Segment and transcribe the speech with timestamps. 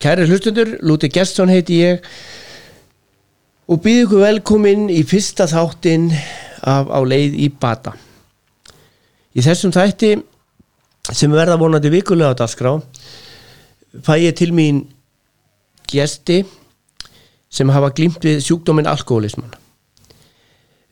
[0.00, 2.06] Kæri hlustundur, Lúti Gjertsson heiti ég
[3.68, 6.06] og býð ykkur velkomin í fyrsta þáttin
[6.64, 7.92] af á leið í Bata.
[9.36, 10.14] Í þessum þætti
[11.12, 12.72] sem verða vonandi vikulega á dagskrá
[14.00, 14.86] fæ ég til mín
[15.92, 16.46] gesti
[17.52, 19.52] sem hafa glýmt við sjúkdóminn alkoholisman.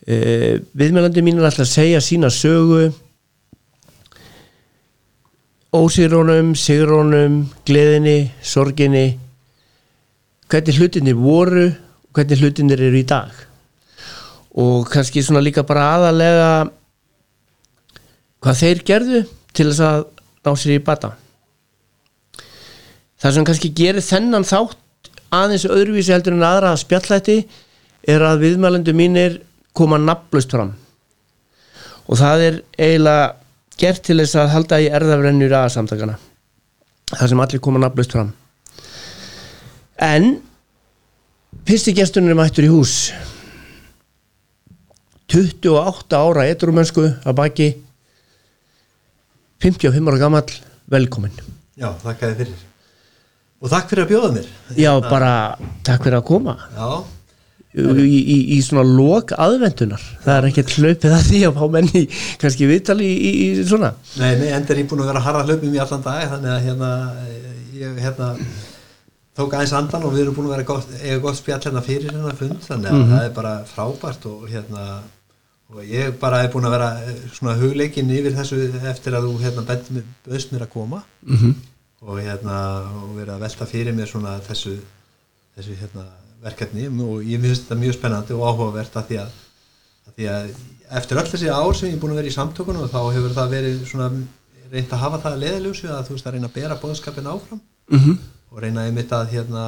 [0.05, 2.91] Uh, viðmjölandi mín er alltaf að segja sína sögu
[5.75, 9.19] ósýrónum, sigrónum, gleðinni, sorginni,
[10.49, 13.33] hvernig hlutinni voru og hvernig hlutinni eru í dag.
[14.57, 16.51] Og kannski svona líka bara aðalega
[18.43, 20.05] hvað þeir gerðu til þess að
[20.47, 21.13] ná sér í bata.
[23.19, 27.39] Það sem kannski gerir þennan þátt aðeins öðruvísi heldur en aðra að spjallætti
[28.09, 29.41] er að viðmælendu mínir
[29.77, 30.73] koma nafnlaust fram.
[32.09, 33.35] Og það er eiginlega
[33.79, 36.19] gert til þess að halda í erðafrennur aðsamtakana
[37.15, 38.33] þar sem allir koma nafnlaust fram.
[39.99, 40.39] En
[41.69, 42.97] fyrsti gestunum er mættur í hús.
[45.29, 47.69] 28 ára edrumönsku að baki.
[49.65, 50.45] 55 ára gammal
[50.89, 51.35] velkomin
[51.79, 52.67] Já, þakka þið fyrir.
[53.59, 54.51] Og takk fyrir að bjóða mér.
[54.79, 55.31] Já, bara
[55.87, 56.55] takk fyrir að koma.
[56.75, 57.18] Já,
[57.75, 62.03] í, í, í svona lok aðvendunar það er ekkert hlaupið að því að fá menni
[62.41, 65.27] kannski viðtali í, í, í svona nei, nei, enda er ég búin að vera að
[65.29, 66.91] harra hlaupum í allan dag þannig að hérna
[67.79, 68.31] ég hérna
[69.39, 72.11] tók aðeins andan og við erum búin að vera gott, eiga gott spjall hérna fyrir
[72.11, 73.13] hérna fund þannig að Mhm.
[73.13, 74.87] það er bara frábært og hérna
[75.69, 78.59] og ég bara er búin að vera eh, svona hugleikin yfir þessu
[78.89, 81.55] eftir að þú hérna bauðst mér að koma mm -hmm.
[82.09, 82.57] og hérna
[83.05, 84.79] og verið að velta fyrir mér svona þessu
[85.57, 86.05] þessu hérna
[86.45, 89.37] verkefni og ég finnst þetta mjög spennandi og áhugavert að því að,
[90.09, 90.51] að því að
[91.01, 93.53] eftir öll þessi ár sem ég er búin að vera í samtökunum þá hefur það
[93.57, 94.09] verið svona
[94.73, 97.61] reynd að hafa það að leiðaljósu að þú veist að reyna að bera bóðskapin áfram
[97.89, 98.19] Mhm.
[98.53, 99.63] og reyna einmitt að hérna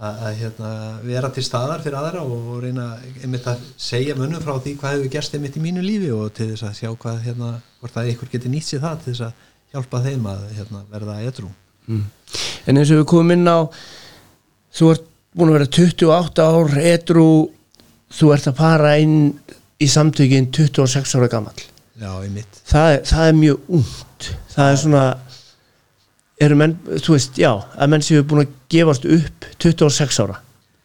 [0.00, 0.68] að, að hérna
[1.04, 2.86] vera til staðar fyrir aðra og reyna
[3.22, 6.46] einmitt að segja mönnum frá því hvað hefur gerst einmitt í mínu lífi og til
[6.54, 7.50] þess að sjá hvað hérna
[7.82, 11.18] hvort að ykkur geti nýtt sér það til þess að hjálpa þeim að hérna, verða
[11.28, 11.50] edrú
[11.90, 12.04] Mm.
[12.70, 13.58] En eins og við komum inn á
[14.78, 17.28] þú ert búin að vera 28 ár edru,
[18.10, 19.18] þú ert að fara inn
[19.80, 21.58] í samtökin 26 ára gammal
[22.00, 24.28] það, það er mjög ungt.
[24.50, 25.04] Það er svona
[26.40, 30.38] eru menn, þú veist, já, að menn séu búin að gefast upp 26 ára.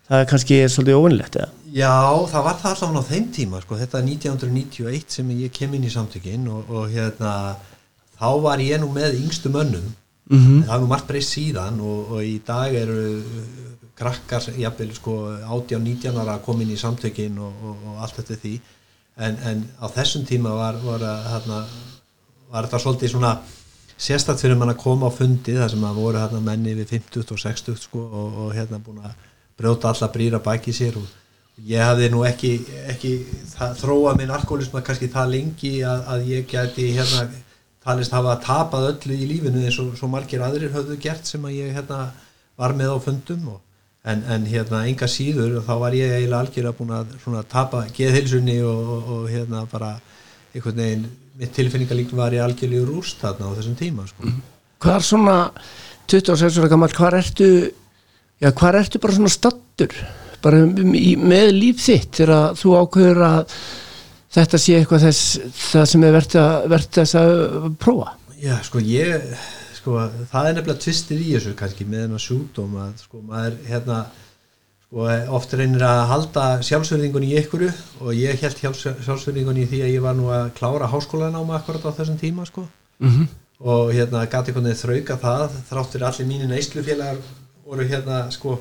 [0.05, 1.51] Það er kannski svolítið óvinnlegt eða?
[1.75, 1.93] Já,
[2.31, 3.77] það var það allavega á þeim tíma sko.
[3.79, 7.31] þetta er 1991 sem ég kem inn í samtökin og, og hérna
[8.15, 9.93] þá var ég nú með yngstu mönnum.
[10.29, 13.01] Mm það er nú margt breyst síðan og, og í dag eru
[13.95, 18.39] krakkar, jafnvel sko 18-19 ára að koma inn í samtökin og, og, og allt þetta
[18.41, 18.55] því.
[19.15, 21.59] En, en á þessum tíma var, var, að, hérna,
[22.51, 23.35] var þetta svolítið svona
[23.95, 27.31] sérstætt fyrir mann að koma á fundi þar sem að voru hérna, menni við 50
[27.31, 29.15] og 60 sko, og, og hérna búin að
[29.55, 30.99] brjóta alla brýra baki sér.
[30.99, 32.57] Og ég hafði nú ekki,
[32.91, 33.15] ekki
[33.53, 37.29] það, þróa minn alkoholisma kannski það lengi að, að ég gæti hérna
[37.85, 41.75] talist hafa tapað öllu í lífinu eins og margir aðrir höfðu gert sem að ég
[41.77, 42.09] hérna
[42.57, 43.59] var með á fundum og,
[44.05, 48.59] en, en hérna enga síður þá var ég eiginlega algjörlega búin að svona, tapa geðhilsunni
[48.65, 49.95] og, og, og hérna bara
[50.53, 51.07] einhvern veginn
[51.39, 54.35] mitt tilfinningalík var ég algjörlega rúst þarna á þessum tíma sko.
[54.83, 55.39] hvað er svona
[56.11, 57.49] 26 ára gammal, hvað ertu
[58.39, 59.97] já, hvað ertu bara svona stattur
[60.45, 60.61] bara
[60.93, 63.57] í, með líf þitt þegar þú ákveður að
[64.35, 67.35] þetta sé eitthvað þess það sem er verðt að, vert þess að
[67.81, 68.15] prófa?
[68.43, 69.23] Já, sko ég
[69.85, 69.99] sko,
[70.31, 73.99] það er nefnilega tvistir í þessu kannski með hennar sjúkdóm að sko maður hérna
[74.85, 77.69] sko oft reynir að halda sjálfsverðingun í ykkuru
[78.01, 81.57] og ég held sjálfsverðingun í því að ég var nú að klára háskólan á mig
[81.57, 82.65] akkurat á þessum tíma sko
[82.99, 83.27] mm -hmm.
[83.59, 87.17] og hérna einhvern veginn þrauka það þráttur allir mínir neyslufélagar
[87.65, 88.59] voru hérna sko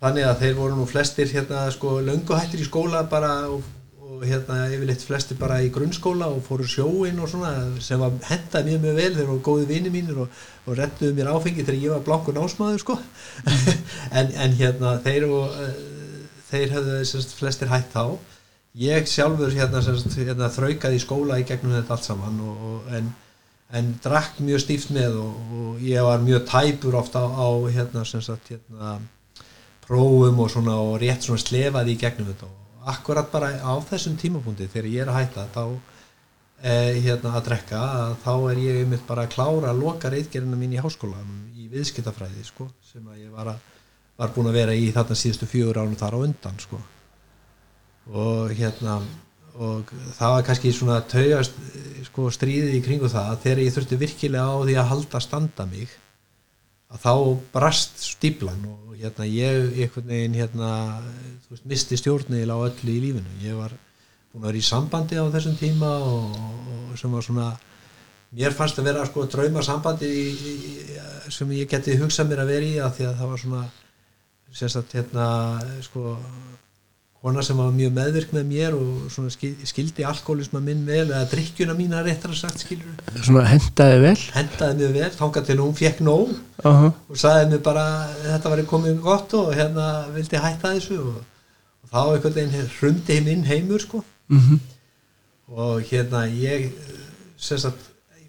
[0.00, 3.62] þannig að þeir voru nú flestir hérna sko lönguhættir í skóla bara og,
[4.10, 8.82] og hérna yfirleitt flestir bara í grunnskóla og fóru sjóin og svona sem hendaði mjög
[8.84, 9.12] mjög vel.
[9.16, 12.82] Þeir voru góði vini mínir og, og rettuðu mér áfengi þegar ég var blankur násmaður
[12.84, 12.98] sko.
[14.18, 15.72] En, en hérna þeir og uh,
[16.50, 18.18] þeir höfðu semst, flestir hætt þá.
[18.80, 22.94] Ég sjálfur hérna, semst, hérna þraukaði í skóla í gegnum þetta allt saman og, og
[22.98, 23.12] en
[23.70, 28.02] en drakk mjög stíft með og, og ég var mjög tæpur ofta á, á hérna
[28.08, 28.96] sem sagt hérna
[29.86, 34.16] prófum og svona og rétt svona slefaði í gegnum þetta og akkurat bara á þessum
[34.20, 35.64] tímapunkti þegar ég er að hætta þá
[36.62, 37.80] eh, hérna að drekka
[38.24, 42.44] þá er ég einmitt bara að klára að loka reytgerina mín í háskólanum í viðskiptafræði
[42.46, 43.64] sko sem að ég var, að,
[44.20, 46.80] var búin að vera í þarna síðustu fjögur ánum þar á undan sko.
[48.10, 49.00] Og hérna
[49.60, 51.56] og það var kannski svona taugast
[52.06, 55.66] sko stríðið í kringu það að þegar ég þurfti virkilega á því að halda standa
[55.68, 55.92] mig
[56.90, 57.14] að þá
[57.52, 60.70] brast stíplan og hérna ég einhvern veginn hérna
[61.48, 63.38] veist, misti stjórnil á öllu í lífinu.
[63.42, 63.74] Ég var
[64.30, 67.50] búin að vera í sambandi á þessum tíma og, og sem var svona
[68.30, 70.54] mér fannst að vera sko drauma sambandi í, í,
[70.94, 70.98] í,
[71.34, 73.64] sem ég geti hugsað mér að vera í að því að það var svona
[74.60, 75.26] sérstætt hérna
[75.86, 76.16] sko
[77.20, 79.10] kona sem var mjög meðvirk með mér og
[79.68, 84.14] skildi alkoholisma minn vel eða drikkjuna mína réttar að sagt skilur svona hendaði vel?
[84.36, 86.92] Hendaði mér vel, þangað til hún fekk nóg uh -huh.
[87.10, 87.84] og sagði mér bara
[88.24, 90.98] þetta var komið gott og hérna vildi hætta þessu.
[90.98, 91.20] Og,
[91.82, 94.04] og þá einhvern veginn hrundi minn heimur sko.
[94.28, 94.60] Mm
[95.50, 96.70] og hérna ég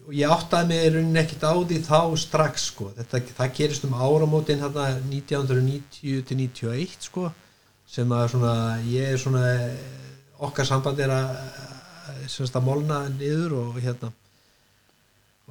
[0.08, 2.88] og ég áttaði mig í rauninni ekkert á því þá strax sko.
[2.98, 7.30] Þetta, það gerist um áramótin hérna 1990 til 91 sko
[7.92, 8.54] sem að svona
[8.88, 9.44] ég er svona
[10.42, 11.36] okkar samband er að
[12.28, 14.12] sem sagt að molna niður og hérna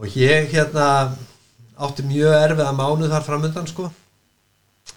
[0.01, 0.87] og ég hérna
[1.81, 3.89] átti mjög erfiða mánuð þar framöndan sko.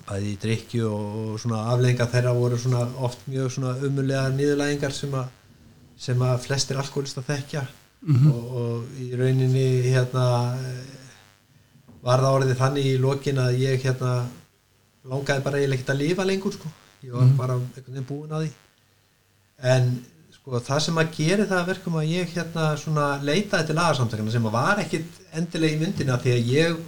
[0.08, 5.16] Bæði í drikju og svona afleðingar þeirra voru svona oft mjög svona umulega niðurlægingar sem
[5.16, 5.32] að
[6.04, 7.64] sem að flestir alkoholista þekkja.
[8.34, 10.24] Og, og í rauninni hérna
[12.04, 14.16] var það orðið þannig í lokin að ég hérna
[15.08, 16.72] langaði bara eiginlega ekkert að lifa lengur sko.
[17.04, 18.52] Ég var bara einhvern veginn búin að því.
[19.74, 19.90] En
[20.36, 24.32] sko það sem að gera það að verkum að ég hérna svona leitaði til lagarsamtökana
[24.34, 26.82] sem að var ekkit endilega í myndina því að ég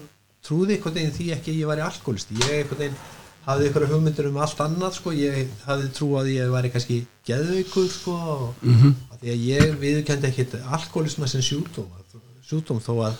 [0.45, 2.97] trúði einhvern veginn því ekki ég var í alkoholisti ég einhvern veginn
[3.45, 6.95] hafði ykkur hugmyndir um allt annað sko, ég hafði trú að ég væri kannski
[7.29, 8.95] geðveikur sko og Mhm.
[9.13, 11.85] að því að ég viðkendi ekkit alkoholisma sem sjúkdóm
[12.50, 13.15] sjúkdóm þó að,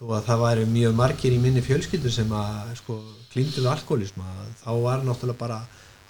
[0.00, 3.00] þó að það væri mjög margir í minni fjölskyldu sem að sko
[3.32, 4.24] klíndu við alkoholisma
[4.64, 5.60] þá var náttúrulega bara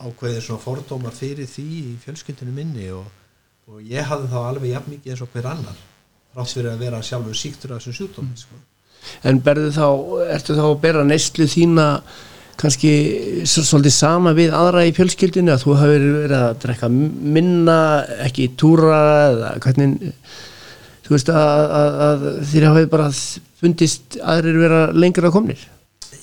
[0.00, 3.06] ákveðið svona fordómar fyrir því í fjölskyldinu minni og,
[3.70, 5.84] og ég hafði þá alveg jafn mikið eins og hver annar
[6.36, 8.58] rátt fyrir að vera sjálfur síktur af þessum sjúkdómi sko.
[9.28, 9.86] en berðu þá,
[10.36, 11.86] ertu þá að bera neyslu þína
[12.60, 12.92] kannski
[13.48, 17.78] svolítið sama við aðra í fjölskyldinu að þú hefur verið að drekka minna
[18.24, 19.00] ekki túra
[19.30, 20.12] eða hvernig
[21.06, 23.08] þú veist að, að, að þér hafið bara
[23.60, 25.66] fundist aðrir vera lengur að komnir?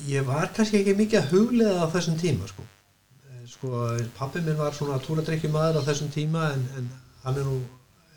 [0.10, 2.66] Ég var kannski ekki mikið að huglega á þessum tíma sko,
[3.64, 3.86] sko
[4.18, 6.90] pappi minn var svona túradrykkjum maður á þessum tíma en, en
[7.24, 7.62] hann er nú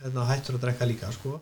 [0.02, 1.38] hérna, hættur að drekka líka sko.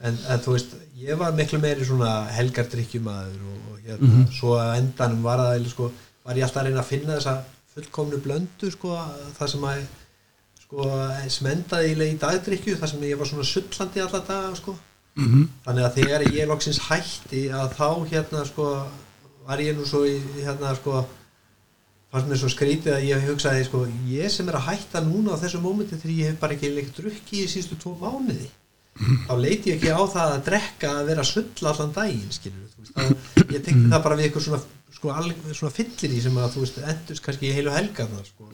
[0.00, 4.78] En, en þú veist, ég var miklu meiri svona helgardrykkjumaður og, og hérna, svo að
[4.78, 5.90] endanum var það eiginlega, sko,
[6.24, 7.34] var ég alltaf að reyna að finna þessa
[7.74, 8.96] fullkomnu blöndu sko,
[9.36, 9.82] það sem að
[10.64, 10.88] sko,
[11.36, 14.78] sem endaði í dagdrykkju þar sem ég var svona sullandi alla daga sko.
[15.20, 18.66] mm þannig að þegar ég loksins hætti að þá hérna sko
[19.44, 21.02] var ég nú svo í hérna sko
[22.10, 25.40] fannst mér svo skrítið að ég hugsaði sko ég sem er að hætta núna á
[25.42, 28.50] þessu mómenti þegar ég hef bara ekki leikt drukki í sístu tvo mánuði
[29.28, 33.12] þá leiti ég ekki á það að drekka að vera sull allan daginn það,
[33.46, 36.64] ég tekti það bara við eitthvað svona sko alveg svona fyllir í sem að þú
[36.64, 38.50] veist endurst kannski í heilu helgarna sko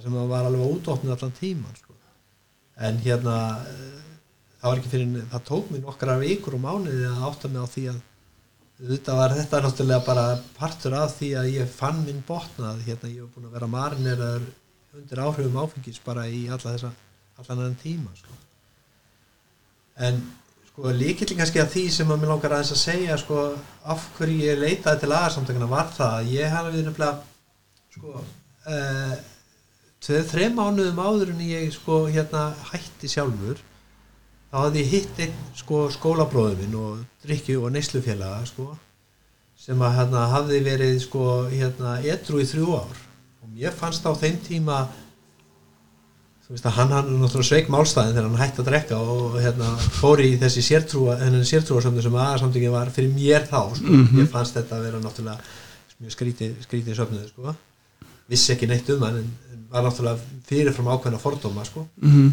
[0.00, 1.96] það sem að var alveg útofnið allan tíman sko.
[2.80, 3.36] En hérna
[3.68, 3.96] eh,
[4.60, 7.72] það var ekki fyrir, það tók mér nokkra vikur og mánuði að átta mig á
[7.74, 7.98] því að
[8.80, 13.26] þetta var þetta náttúrulega bara partur af því að ég fann minn botnað hérna ég
[13.26, 14.46] var búin að vera marineraður
[14.96, 16.92] undir áhrifum áfengis bara í alla þessa
[17.40, 18.36] allan enn tíma sko.
[20.06, 20.20] en
[20.70, 23.40] sko líkillin kannski að því sem að mér langar aðeins að segja sko
[23.94, 27.18] af hverju ég leitaði til aðarsamtökuna var það að ég hafði við nefnilega
[27.96, 29.16] sko uh,
[30.00, 33.60] tveið þreim mánuðum áður en ég sko hérna hætti sjálfur
[34.50, 38.72] þá hafði ég hitt einn sko skólabróður minn og drikju og neyslufélaga sko
[39.60, 43.00] sem að hérna hafði verið sko hérna edru í þrjú ár.
[43.44, 44.80] Og mér fannst á þeim tíma
[46.50, 49.68] þú veist að hann hann náttúrulega sveik málstæðin þegar hann hætti að drekka og hérna
[50.00, 54.58] fór í þessi sértrúa þennan sértrúa sem aðarsamtökin var fyrir mér þá sko, ég fannst
[54.58, 57.54] þetta að vera náttúrulega mjög skrítið skrítið söfnuði sko.
[58.30, 59.30] Vissi ekki neitt um hann en,
[59.70, 61.86] var náttúrulega fyrirfram ákveðna fordóma sko.
[62.02, 62.32] -hmm.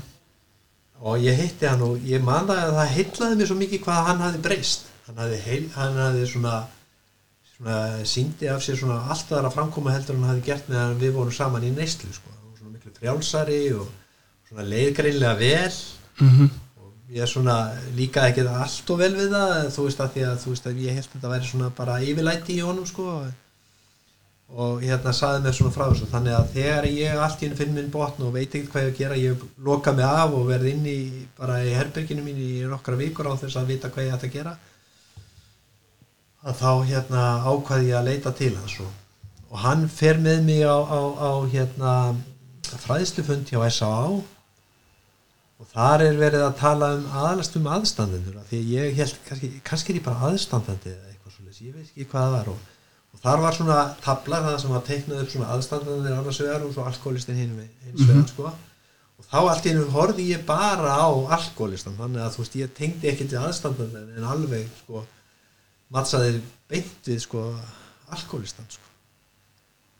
[1.01, 4.07] Og ég hitti hann og ég man það að það heitlaði mér svo mikið hvað
[4.09, 4.87] hann hafði breyst.
[5.07, 6.55] Hann hafði, heil, hann hafði svona,
[7.53, 7.79] svona
[8.13, 11.67] síndi af sér svona allt aðra framkoma heldur hann hafði gert meðan við vorum saman
[11.67, 12.33] í neyslu sko.
[12.57, 13.91] Svona miklu frjálsari og
[14.49, 15.75] svona leiðgreinlega vel.
[16.17, 16.47] Mm
[17.07, 17.55] og ég er svona
[17.95, 20.97] líka ekki allt og vel við það þú veist að því að veist að ég
[20.97, 23.05] held að þetta væri svona bara yfirlæti í honum sko
[24.47, 27.73] og hérna saði mér svona frá þessu þannig að þegar ég allt í henni finn
[27.75, 30.69] minn botn og veit ekkert hvað ég að gera ég loka mig af og verð
[30.71, 30.99] inn í
[31.35, 34.37] bara í herberginu mín í nokkra vikur á þess að vita hvað ég ætti að
[34.37, 34.55] gera
[36.47, 38.95] að þá hérna ákvaði ég að leita til hans og,
[39.51, 41.93] og hann fer með mig á, á, á hérna
[42.85, 44.15] fræðslufund hjá S.A.A.
[45.57, 49.91] og þar er verið að tala um aðalast um aðstandendur því ég held kannski, kannski
[49.91, 52.65] er ég bara aðstandandi eða eitthvað svolítið, ég veit ekki hvað það var og,
[53.17, 56.73] og þar var svona tabla það sem var teiknað upp svona aðstandanir annars vegar og
[56.75, 57.55] svo alkoholistinn hinn
[57.87, 58.51] hins vegar sko.
[59.17, 61.09] Og þá allt í hennu horfði ég bara á
[61.39, 65.01] alkoholistan þannig að þú veist ég tengdi ekki til aðstandanir en alveg sko
[65.95, 66.37] mattsaðir
[66.69, 67.47] beint við sko
[68.13, 68.85] alkoholistan sko.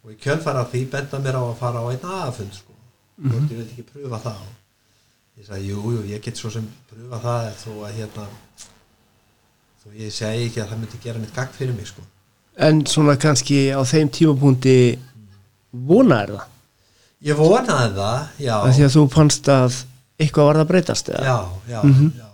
[0.05, 2.75] Og í kjölfara því benda mér á að fara á einn aðfund sko.
[3.17, 3.49] Mm -hmm.
[3.49, 4.53] ég vil ekki pröfa það og
[5.41, 8.27] ég sagði jú, jú, ég get svo sem pröfa það þó að hérna
[9.81, 12.03] þó ég segi ekki að það myndi gera neitt gagg fyrir mig sko
[12.57, 14.77] En svona kannski á þeim tímapunkti
[15.87, 16.45] vonaði það?
[17.27, 19.75] Ég vonaði það, já Af Því að þú fannst að
[20.19, 21.23] eitthvað var það breytast eða?
[21.25, 21.37] Já,
[21.69, 22.09] já, Mhm.
[22.17, 22.25] já, já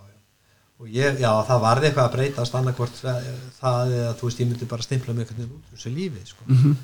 [0.80, 2.96] og ég, já, það varði eitthvað að breytast annarkvort
[3.60, 6.44] það eða þú veist, ég myndi bara stimpla mig veginn út úr þessu lífi sko.
[6.48, 6.76] Mhm.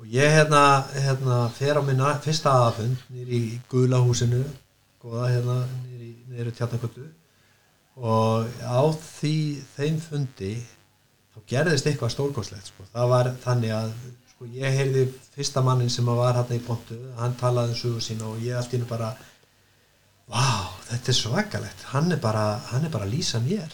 [0.00, 4.44] og ég hérna, hérna fer á minna fyrsta aðfund nýri í gula húsinu
[5.04, 5.56] góða hérna
[6.30, 7.04] nýri, tjarnaköttu
[8.00, 8.80] og á
[9.20, 10.62] því þeim fundi
[11.34, 12.84] þá gerðist eitthvað stórkoslegt sko.
[12.94, 13.92] það var þannig að
[14.34, 15.04] sko, ég heyrði
[15.36, 18.72] fyrsta mannin sem var hérna í pontu hann talaði um sögu sína og ég allt
[18.74, 19.12] í hennu bara
[20.30, 20.44] vá,
[20.90, 23.72] þetta er svakalegt hann er bara, hann er bara að lýsa mér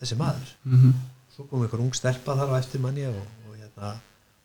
[0.00, 0.92] þessi maður Mhm.
[1.34, 3.16] svo kom einhver ung stelpa þar á eftir manni og,
[3.48, 3.94] og, hérna,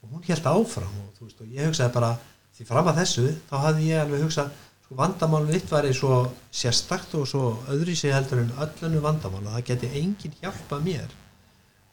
[0.04, 2.18] og hún held áfram og, veist, og ég hugsaði bara
[2.58, 4.50] því fram að þessu þá hafði ég alveg hugsað
[4.86, 9.54] sko, vandamál mitt væri svo sérstakt og svo öðru sig heldur en öllunu vandamál og
[9.54, 11.08] það geti enginn hjálpa mér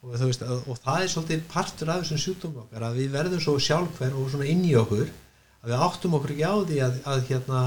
[0.03, 3.43] og, veist, og, og það er svolítið partur af þessum sjúkdómi okkar að við verðum
[3.43, 6.99] svo sjálfhver og svona inn í okkur að við áttum okkur ekki á því að,
[7.13, 7.61] að hérna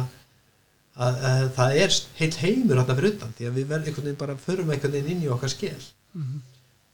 [0.95, 4.39] að, að það er heil heimur fyrir utan því að við verðum einhvern veginn bara
[4.45, 5.81] förum einhvern veginn inn í okkar skell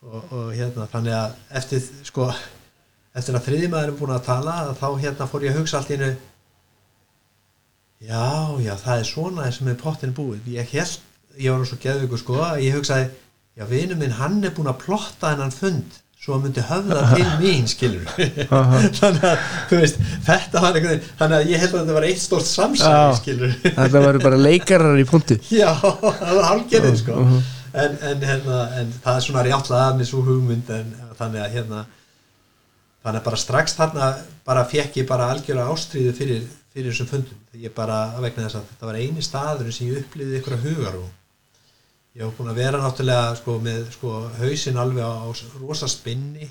[0.07, 2.31] og, og hérna þannig að eftir sko
[3.17, 6.01] eftir að þriðjumæður er búin að tala þá hérna fór ég að hugsa allt í
[6.01, 6.15] einu
[8.01, 10.49] já, já, það er svona sem er pottin búið.
[10.53, 10.99] Ég held,
[11.41, 13.09] ég var svo geðveikur sko að ég hugsaði,
[13.57, 17.27] já, vinur minn hann er búin að plotta hennan fund svo að myndi höfða til
[17.43, 18.07] mín, skilur
[18.99, 22.07] þannig að, þú veist þetta var einhvern veginn, þannig að ég held að þetta var
[22.09, 27.21] eitt stórt samsæði, skilur Þetta var bara leikarar í pontu Já, það var hálfgerðið sko.
[27.77, 31.57] En, en, hérna, en það er svona rjáttlega að mér svo hugmynd en þannig að
[31.59, 31.83] hérna
[33.05, 34.09] þannig að bara strax þarna
[34.49, 37.43] bara fekk ég bara algjöra ástríðu fyrir, fyrir þessum fundum.
[37.61, 40.67] Ég bara að vegna þess að þetta var eini staður sem ég upplýði ykkur að
[40.71, 41.07] hugar og
[42.17, 45.29] ég hef búin að vera náttúrulega sko, með sko, hausinn alveg á, á
[45.61, 46.49] rosa spinni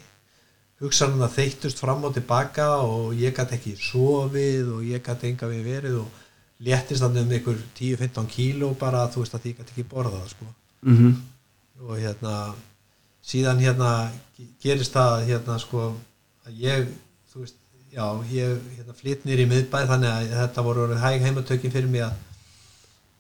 [0.82, 5.50] hugsanum það þeyttust fram og tilbaka og ég gæti ekki sofið og ég gæti enga
[5.50, 6.22] við verið og
[6.66, 10.46] léttist þannig um ykkur 10-15 kíló bara þú veist að ég gæti ekki borðað sko.
[10.82, 11.14] mm -hmm.
[11.88, 12.54] og hérna
[13.24, 14.12] síðan hérna
[14.62, 15.96] gerist það hérna sko
[16.46, 16.88] að ég
[17.34, 17.56] þú veist,
[17.92, 22.02] já, ég hérna, flytt nýr í miðbæð þannig að þetta voru hæg heimatökin fyrir mig
[22.02, 22.14] að,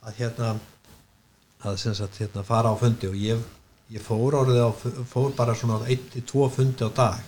[0.02, 0.60] að hérna
[1.66, 3.42] að sagt hérna fara á fundi og ég,
[3.94, 4.72] ég fór orðið á
[5.10, 7.24] fór bara svona 1-2 fundi á dag.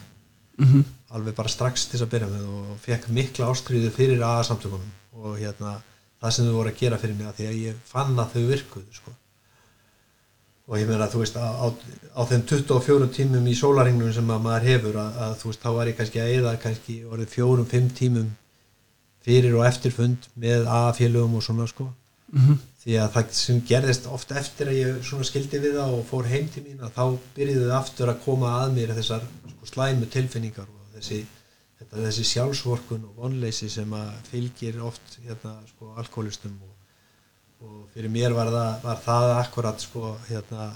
[0.58, 0.86] Mhm.
[1.14, 4.90] alveg bara strax til þess að byrja með og fekk mikla ástriðu fyrir aðsamtökunum
[5.24, 5.78] og hérna
[6.20, 8.44] það sem þau voru að gera fyrir mig að því að ég fann að þau
[8.50, 9.14] virkuðu sko.
[10.68, 11.68] Og ég meina þú veist á, á,
[12.12, 15.70] á þeim 24 tímum í sólaringnum sem að maður hefur að, að þú veist þá
[15.78, 18.34] var ég kannski að eða kannski orðið fjórum, fimm tímum
[19.24, 21.88] fyrir og eftir fund með A-félögum og svona sko
[22.34, 22.58] Mhm.
[22.84, 26.28] því að það sem gerðist oft eftir að ég svona skildi við það og fór
[26.28, 27.04] heim til mín að þá
[27.38, 31.22] byrjuðu aftur að koma að mér þessar sko, slæmu tilfinningar og þessi,
[31.80, 36.74] þetta, þessi sjálfsvorkun og vonleysi sem að fylgir oft hérna, sko, alkoholistum og,
[37.64, 40.72] og fyrir mér var það, var það akkurat sko, hérna,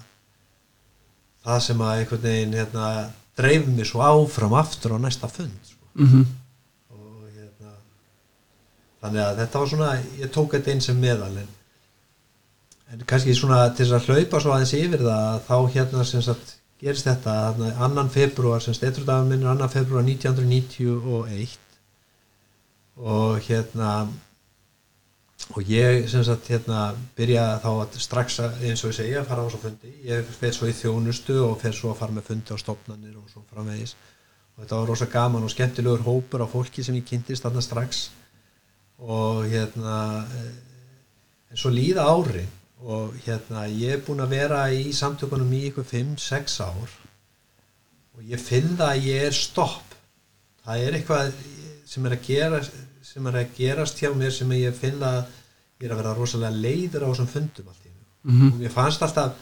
[1.43, 2.91] það sem að einhvern veginn hérna,
[3.39, 6.37] dreif mér svo áfram aftur á næsta fund sko og hérna
[9.01, 9.89] þannig að þetta var svona
[10.21, 11.51] ég tók þetta inn sem meðal en,
[12.93, 16.57] en kannski svona til þess að hlaupa svo aðeins yfir það þá hérna sem sagt
[16.81, 21.57] gerist þetta þarna, annan februar sem steitrúdagur minn er annan februar 1991
[23.01, 23.91] og hérna
[25.51, 29.29] og ég sem sagt hérna byrja þá að strax að, eins og ég segja að
[29.31, 29.91] fara á svo fundi.
[30.05, 33.27] Ég fer svo í þjónustu og fer svo að fara með fundi á stopnarnir og
[33.31, 33.95] svo framvegis.
[34.55, 38.09] Og þetta var rosa gaman og skemmtilegur hópur af fólki sem ég kynntist þarna strax
[39.01, 40.49] og hérna eh,
[41.51, 42.45] en svo líða ári.
[42.81, 46.95] Og hérna ég er búin að vera í samtökunum í ykkur 5-6 ár.
[48.17, 49.93] Og ég finn það að ég er stopp.
[50.65, 51.35] Það er eitthvað
[51.91, 52.63] sem er að gera
[53.11, 55.23] sem er að gerast hjá mér sem ég finn að
[55.81, 58.05] ég er að vera rosalega leiður á þessum fundum allt í einu.
[58.23, 58.51] Mhm.
[58.51, 59.33] og mér fannst alltaf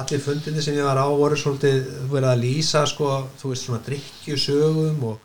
[0.00, 3.82] allir fundinni sem ég var á voru svolítið verið að lýsa sko, þú veist svona
[3.86, 5.20] drikkjusögum og,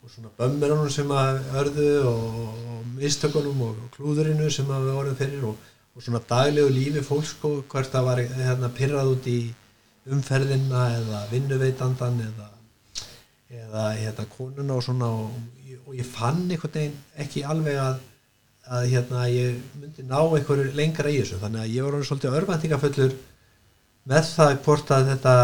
[0.00, 2.36] og svona bömmerunum sem að örðu og,
[2.72, 7.02] og mistökunum og, og klúðurinu sem að við vorum fyrir og, og svona daglegu lífi
[7.04, 9.38] fólk sko, hvert það var hérna pyrrað út í
[10.10, 12.48] umferðina eða vinnuveitandan eða,
[13.60, 15.34] eða hérna konuna og svona og,
[15.84, 17.98] og ég fann einhvern veginn ekki alveg að,
[18.70, 21.40] að hérna ég myndi ná einhverju lengra í þessu.
[21.42, 23.18] Þannig að ég var orðinn svolítið örvæntingaföllur
[24.10, 25.34] með það hvort að þetta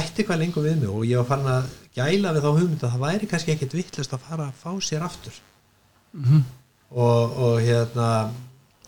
[0.00, 2.94] ætti eitthvað lengur við mig og ég var farin að gæla við þá hugmynd að
[2.94, 5.36] það væri kannski ekkit vittlust að fara að fá sér aftur.
[6.94, 8.08] Og, og hérna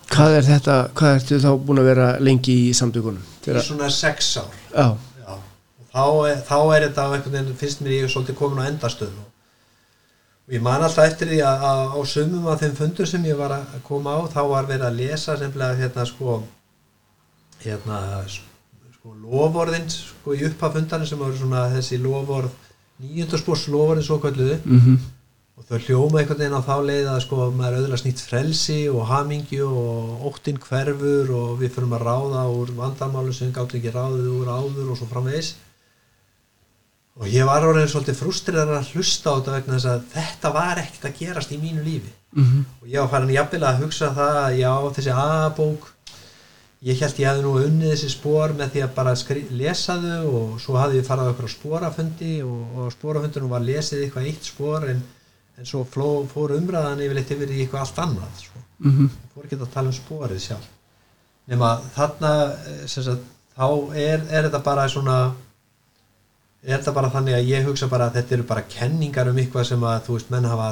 [0.07, 3.23] Hvað er þetta, hvað ertu þá búin að vera lengi í samtökunum?
[3.23, 4.53] í Þegar, svona sex ár.
[4.71, 4.87] Já,
[5.27, 8.71] Já, og þá er, þá er þetta einhvern veginn, finnst mér ég svolítið komin á
[8.71, 9.31] endastöð og,
[10.47, 13.41] og ég man alltaf eftir því að, að á sumum af þeim fundur sem ég
[13.41, 16.37] var að koma á þá var verið að lesa semlega hérna sko
[17.65, 18.56] hérna sko
[19.15, 22.51] lovorðin sko í upphafundarinn sem voru svona þessi lovorð
[23.03, 24.97] nýjöndarspors lovorðin svo kalluðu mhm,
[25.57, 29.07] og þau hljóma einhvern veginn á þá leið að sko maður auðvitað snýtt frelsi og
[29.09, 34.29] hamingju og óttinn hverfur og við fyrum að ráða úr vandamálu sem gátt ekki ráðið
[34.35, 35.55] úr áður og svo framvegis.
[37.17, 40.81] Og ég var orðin svolítið frústriðar að hlusta á þetta vegna þess að þetta var
[40.83, 42.13] ekkert að gerast í mínu lífi.
[42.37, 45.93] Mhm, og ég var farin jafnvel að hugsa það að já þessi A-bók
[46.87, 49.15] ég held ég hefði nú unnið þessi spór með því að bara
[49.59, 54.05] lesa þau og svo hafði ég farað okkur á spórafundi og, og spórafundunum var lesið
[54.05, 55.01] eitthvað eitt spór en,
[55.59, 58.63] en svo fló, fór umræðan yfirleitt yfir í eitthvað allt annað sko.
[58.85, 60.71] mhm, fór ekki að tala um spórið sjálf
[61.51, 63.27] nema þarna eh, sagt,
[63.57, 63.67] þá
[63.97, 65.19] er, er þetta bara svona
[66.67, 69.69] er þetta bara þannig að ég hugsa bara að þetta eru bara kenningar um eitthvað
[69.73, 70.71] sem að þú veist menn hafa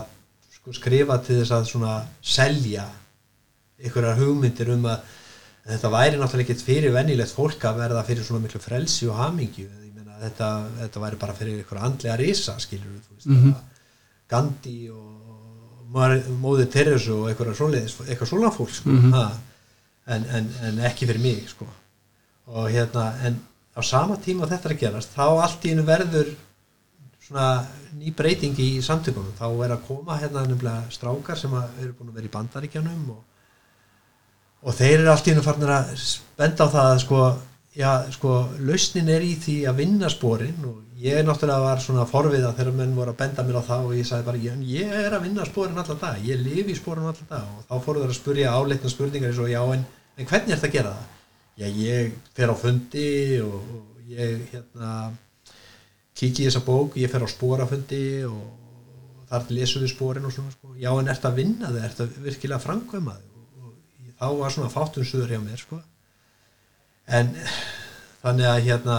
[0.61, 2.87] sko, skrifað til þess að svona selja
[3.83, 5.21] einhverjar hugmyndir um að
[5.69, 9.69] þetta væri náttúrulega ekkert fyrir venjulegt fólk að verða fyrir svona miklu frelsi og hamingju
[9.95, 10.49] meina þetta,
[10.83, 13.55] þetta væri bara fyrir einhverja andlega risa skilur þú veist Mhm.
[13.55, 13.63] að
[14.29, 15.95] Gandhi og
[16.43, 19.13] móðir Teresu og eitthvað svona fólk sko, Mhm.
[19.13, 19.33] ha,
[20.07, 21.67] en, en, en ekki fyrir mig sko.
[22.47, 23.41] og hérna en
[23.77, 26.35] á sama tíma þetta er að gerast þá allt í einu verður
[27.27, 27.65] svona
[27.99, 32.15] ný breyting í samtökunum þá er að koma hérna nefnilega strákar sem eru búin að
[32.15, 33.23] vera í bandaríkjanum og,
[34.65, 35.93] og þeir eru allt í einu farnir að
[36.39, 37.21] benda á það að sko,
[37.77, 42.55] já, sko, lausnin er í því að vinna spórin og ég náttúrulega var svona forviða
[42.57, 45.17] þegar menn voru að benda mér á það og ég sagði bara, ég, ég er
[45.17, 48.15] að vinna spórin allan dag, ég lifi í spórin allan dag og þá fóru þeir
[48.15, 49.85] að spurja áleitna spurningar eins og já, en,
[50.17, 51.11] en hvernig er þetta að gera það?
[51.55, 53.11] Já, ég fer á fundi
[53.45, 54.95] og, og ég hérna
[56.15, 58.43] kíki í þessa bók, ég fer á spórafundi og
[59.29, 60.75] þar lesum við spórin og svona sko.
[60.79, 63.34] já en ert að vinna þig, ert að virkilega framkvæma og
[64.25, 65.81] þá var svona fátum suður hjá mér sko.
[67.07, 67.35] en
[68.23, 68.99] þannig að hérna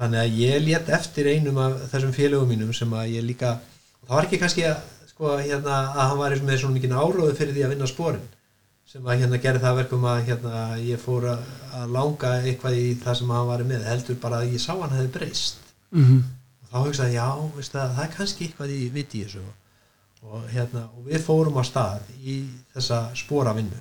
[0.00, 3.54] þannig að ég let eftir einum af þessum félögum mínum sem að ég líka
[4.04, 7.56] það var ekki kannski að, sko, hérna, að hann var með svona mikið áróðu fyrir
[7.56, 8.28] því að vinna spórin
[8.90, 12.78] sem að hérna gerði það að verkum að hérna ég fór að, að langa eitthvað
[12.80, 15.60] í það sem hann var með heldur bara að ég sá hann hefði breyst.
[15.94, 16.16] Mhm,
[16.64, 19.22] og þá hugsaði ég, já, veist það, það er kannski eitthvað í viti
[20.20, 22.40] og, hérna, og við fórum á stað í
[22.74, 23.78] þessa spóravinnu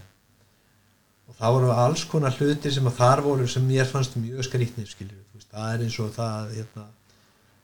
[1.29, 5.49] og það voru alls konar hlutir sem að þar voru sem mér fannst mjög veist,
[5.53, 6.85] það er eins og það hérna,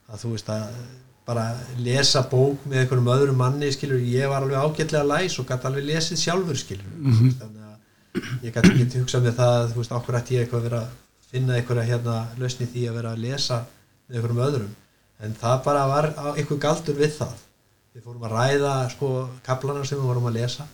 [0.10, 0.78] að þú veist að
[1.25, 1.45] bara
[1.82, 5.88] lesa bók með einhverjum öðrum manni skilur, ég var alveg ágætlega læs og gæti alveg
[5.89, 7.32] lesið sjálfur skilur mm Mhm.
[7.39, 10.67] þannig að ég gæti ekki hugsað með það þú veist, okkur ætti ég eitthvað að
[10.69, 10.93] vera að
[11.32, 13.58] finna einhverja hérna lausni því að vera að lesa
[14.08, 14.73] með einhverjum öðrum.
[15.19, 16.06] En það bara var
[16.38, 17.34] einhver galdur við það.
[17.95, 19.10] Við fórum að ræða sko
[19.43, 20.65] kaplana sem við vorum að lesa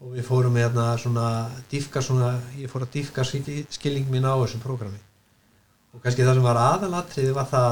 [0.00, 1.26] og við fórum hérna svona
[1.70, 4.98] dýfka svona, ég fór að dýfka skilning mín á þessum prógrami.
[5.94, 7.70] Og kannski það sem var aðalatriði var það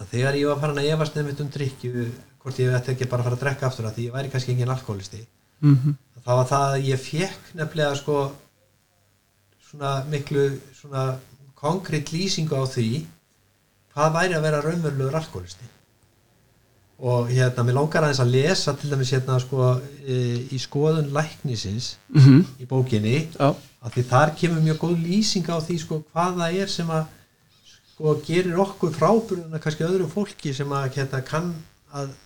[0.00, 2.06] að þegar ég var farin að efast nefnitt um drikju
[2.42, 4.52] hvort ég ætti ekki bara að fara að drekka aftur að því ég væri kannski
[4.52, 5.22] engin alkoholisti
[5.64, 8.18] mhm, það var það að ég fekk nefnilega sko
[9.70, 10.44] svona miklu
[10.76, 11.06] svona
[11.58, 12.90] konkrétt lýsingu á því
[13.96, 15.72] hvað væri að vera raunverulegur alkoholisti
[16.96, 20.14] og hérna, mér langar aðeins að lesa til dæmis hérna sko e,
[20.48, 23.50] í skoðun læknisins mhm, í bókinni já,
[23.84, 27.10] að því þar kemur mjög góð lýsing á því sko hvað það er sem að
[27.90, 31.52] sko gerir okkur fráburðuna kannski öðru fólki sem að hérna kann
[31.92, 32.16] að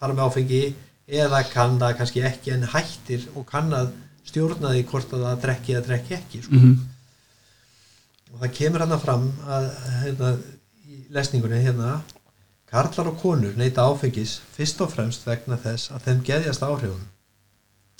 [0.00, 0.64] fara með áfengi
[1.06, 3.94] eða kann það kannski ekki en hættir og kann að
[4.26, 6.58] stjórna því hvort að það drekki eða drekki ekki sko.
[6.58, 6.76] mhm,
[8.34, 9.70] og það kemur hann fram að
[10.02, 10.36] hérna,
[10.90, 12.00] í lesningunni hérna
[12.76, 17.06] karlar og konur neyta áfengis fyrst og fremst vegna þess að þeim geðjast áhrifun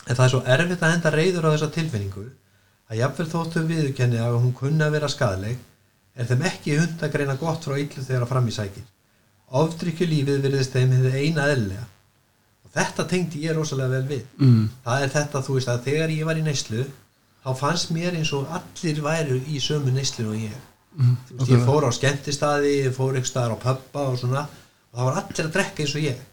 [0.07, 2.27] en það er svo erfitt að henda reyður á þessa tilfinningu
[2.87, 5.57] að jafnvel þóttu viðurkenni að hún kunni að vera skadleg
[6.17, 8.85] er þeim ekki hund að greina gott frá illu þegar fram í sækir.
[9.61, 11.89] Ofdrykju lífið virðist þeim hefði eina eðlilega.
[12.67, 14.23] Og þetta tengdi ég rosalega vel við.
[14.39, 16.87] Mhm, það er þetta þú veist að þegar ég var í neyslu
[17.45, 20.57] þá fannst mér eins og allir væru í sömu neyslu og ég.
[20.97, 24.47] Þú veist, ég fór á skemmtistaði, ég fór staðar á pubba og svona
[24.97, 26.25] og það var allir að drekka eins og ég.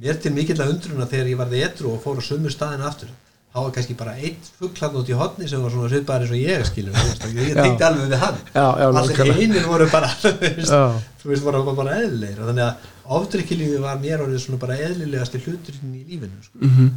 [0.00, 3.08] Mér til mikill að undruna þegar ég varði etru og fór á sömu staðin aftur.
[3.50, 6.44] Þá var kannski bara einn fugglann út í hotni sem var svona svipaður eins og
[6.44, 6.98] ég skilur
[7.40, 8.38] ég tengdi alveg við hann.
[8.54, 12.38] Já, já, allir hinnir voru bara þú veist, voru bara eðlilegir.
[12.44, 12.88] Og þannig að
[13.18, 16.58] ofdrykkilífi var mér orðið svona bara eðlilegasti hluturinn í lífinu sko.
[16.68, 16.90] Mhm.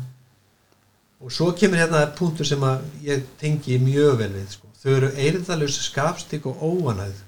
[1.24, 4.68] og svo kemur hérna punktur sem að ég tengi mjög vel við sko.
[4.84, 7.22] þau eru eirðalus skapstík og óanæð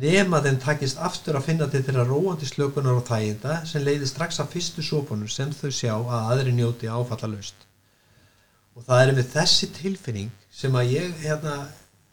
[0.00, 4.40] nema þeim takist aftur að finna til þeirra róandi slökunar og þæginda sem leiði strax
[4.42, 7.66] af fyrstu sópunum sem þau sjá að aðri njóti áfallalaust
[8.74, 11.58] og það er með þessi tilfinning sem að ég hérna,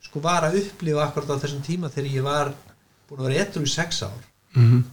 [0.05, 2.51] sko var að upplifa akkurat á þessum tíma þegar ég var
[3.09, 4.19] búin að vera etru í sex ár
[4.53, 4.83] Mhm.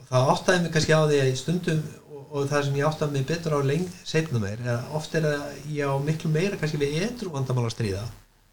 [0.00, 1.78] og það áttaði mig kannski á því að stundum
[2.12, 5.14] og, og það sem ég áttaði mig betur á leng setna meir er að oft
[5.14, 8.04] er að ég á miklu meira kannski við etru vandamál að stríða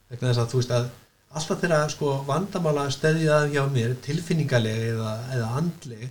[0.10, 0.90] vegna þess að þú veist að
[1.36, 6.10] alltaf þegar sko vandamála steðjaði hjá mér tilfinningaleg eða, eða andleg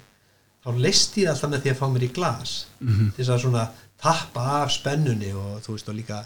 [0.64, 3.10] þá leisti ég alltaf með því að fá mér í glas Mhm.
[3.16, 3.64] til þess að svona
[4.00, 6.22] tappa af spennunni og þú veist og líka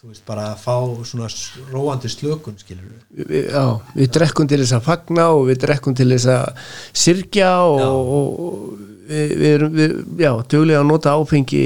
[0.00, 1.28] þú veist bara að fá svona
[1.72, 3.64] róandi slökun skilur við Við- Já,
[3.96, 6.54] við drekkum til þess að fagna og við drekkum til þess að
[6.92, 7.88] sirkja og, Já.
[7.88, 8.78] og, og
[9.10, 11.64] við, við erum við, já, duglega að nota áfengi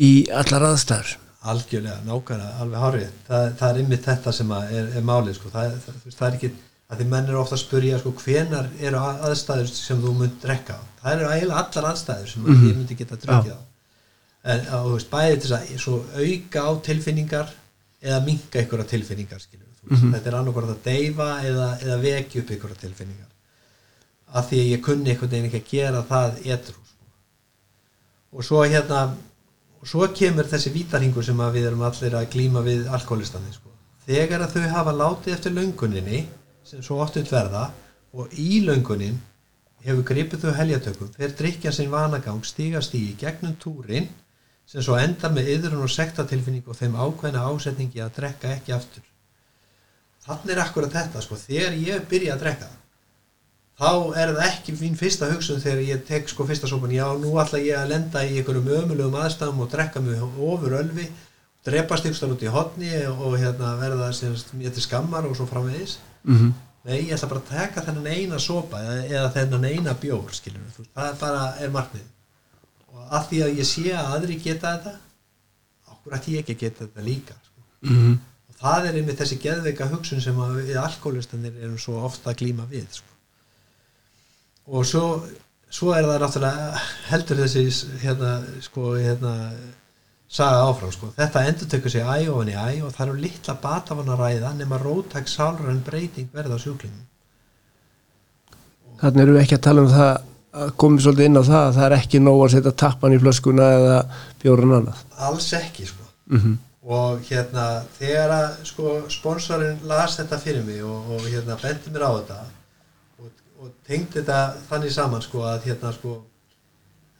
[0.00, 4.88] í allar aðstæður algjörlega, nákvæmlega, alveg hárið það, það er ymmið þetta sem að er,
[4.98, 5.48] er málið sko.
[5.54, 6.50] það, það, það er ekki
[6.90, 10.40] að því menn eru ofta að spurja sko, hvenar eru að- aðstæður sem þú munt
[10.42, 12.68] drekka á það eru eiginlega allar aðstæður sem mm Mhm.
[12.68, 13.60] ég myndi geta drukkið á
[14.44, 17.48] en að, þú veist, bæði til þess að svo auka á tilfinningar
[18.02, 20.12] eða minka ykkur tilfinningar skilur, mm Mhm.
[20.14, 23.26] þetta er annarkvært að deyfa eða, eða vekja upp ykkur tilfinningar
[24.34, 27.06] af því að ég kunni einhvern veginn ekki að gera það edru sko.
[28.32, 29.14] og svo hérna
[29.80, 33.72] og svo kemur þessi vítarhingur sem við erum allir að glíma við alkoholistandi sko.
[34.06, 36.24] þegar að þau hafa látið eftir lönguninni
[36.64, 37.70] sem svo oft verða
[38.12, 39.20] og í löngunin
[39.84, 44.08] hefur gripið þau heljatökum fer drikja sinn vanagang stíga stígi gegnum túrin
[44.66, 49.06] sem svo endar með yðrun og sektatilfinning og þeim ákveðna ásetningi að drekka ekki aftur
[50.26, 51.36] þannig er akkurat þetta sko.
[51.36, 52.70] þegar ég byrja að drekka
[53.80, 53.90] þá
[54.20, 57.62] er það ekki mín fyrsta hugsun þegar ég tek sko fyrsta sopan já, nú ætla
[57.64, 61.08] ég að lenda í einhverjum ömulegum aðstæðum og drekka mig ofur ölvi
[61.64, 64.10] drepast ykkur út í hotni og hérna verða
[64.56, 66.50] mér til skammar og svo framvegis mm
[66.86, 70.62] nei, ég ætla bara að taka þennan eina sopa eða, eða þennan eina bjór skilur
[70.64, 72.06] við, það er bara er markmið
[72.94, 74.94] og að því að ég sé að aðri geta þetta
[75.94, 77.66] okkur ætti ég ekki að geta þetta líka sko.
[77.90, 78.16] -hmm.
[78.48, 82.68] og það er einmitt þessi geðveika hugsun sem við alkoholistanir erum svo ofta að glíma
[82.70, 83.09] við sko.
[84.70, 85.04] Og svo,
[85.70, 86.80] svo er það náttúrulega
[87.10, 87.64] heldur þessi
[88.04, 88.32] hérna,
[88.64, 89.34] sko, hérna,
[90.30, 91.12] saga áfram sko.
[91.18, 94.54] þetta endur tekur sig æ ofan í æ og það eru litla batafan að ræða
[94.58, 97.06] nema rótæk sálræn breyting verða á sjúklingum
[99.00, 100.10] Þannig erum við ekki að tala um það
[100.60, 103.20] að komið svolítið inn á það að það er ekki nóg að setja tappan í
[103.22, 104.00] flöskuna eða
[104.42, 106.10] bjórun annað alls ekki sko.
[106.30, 106.58] mm
[106.90, 107.66] og hérna
[107.98, 112.38] þegar að sko sponsorinn las þetta fyrir mig og, og hérna bendi mér á þetta
[113.60, 116.16] og, tengdi þetta þannig saman sko að hérna sko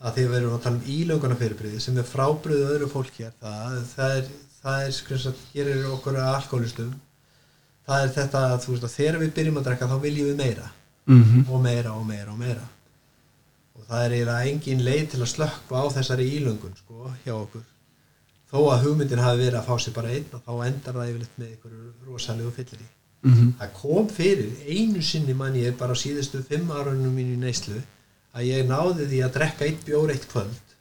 [0.00, 3.35] að því við erum að tala um ílönguna fyrirbriði sem er frábriðu öðru fólki hér
[3.40, 4.29] það, það er,
[4.62, 6.92] það er skrifs að gerir okkur að alkoholistum
[7.90, 10.38] það er þetta að þú veist að þegar við byrjum að drekka þá viljum við
[10.44, 10.68] meira.
[11.11, 11.48] -hmm.
[11.50, 12.68] og meira og meira og meira.
[13.74, 17.66] Og það er eiginlega engin leið til að slökka á þessari ílöngun sko, hjá okkur.
[18.50, 21.38] Þó að hugmyndin hafi verið að fá sér bara einn og þá endar það yfirleitt
[21.38, 22.88] með einhverju rosalegu fyllir í
[23.22, 27.83] Mm það kom fyrir einu sinni mann ég bara síðustu fimm árunum mínu í neyslu
[28.33, 30.74] að ég náði því að drekka eitt bjór eitt kvöld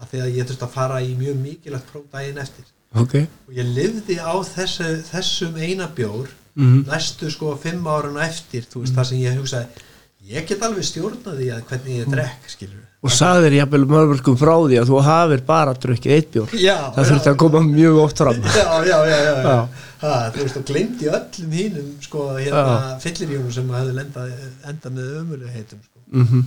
[0.00, 2.66] að því að ég þurfti að fara í mjög mikilvægt próf daginn eftir.
[2.98, 3.14] Ok.
[3.46, 8.82] Og ég lifði á þessu, þessum eina bjór mm næstu sko fimm árun eftir þú
[8.82, 9.84] veist það sem ég hugsaði
[10.30, 14.52] ég get alveg stjórnað því að hvernig ég drekk skilur Og sagðir jafnvel mörgum frá
[14.60, 16.50] því að þú hafir bara drukkið eitt bjór.
[16.60, 18.42] Já, Það þurfti að koma mjög oft fram.
[18.60, 19.54] Já, já, já, já, já.
[20.00, 24.34] Ha, þú veist og glemdi öllum hínum sko hérna fylliríunum sem lendað,
[24.68, 26.04] endað með ömulega heitum sko.
[26.12, 26.44] mm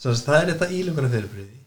[0.00, 1.58] að það er þetta ílunguna fyrirbriði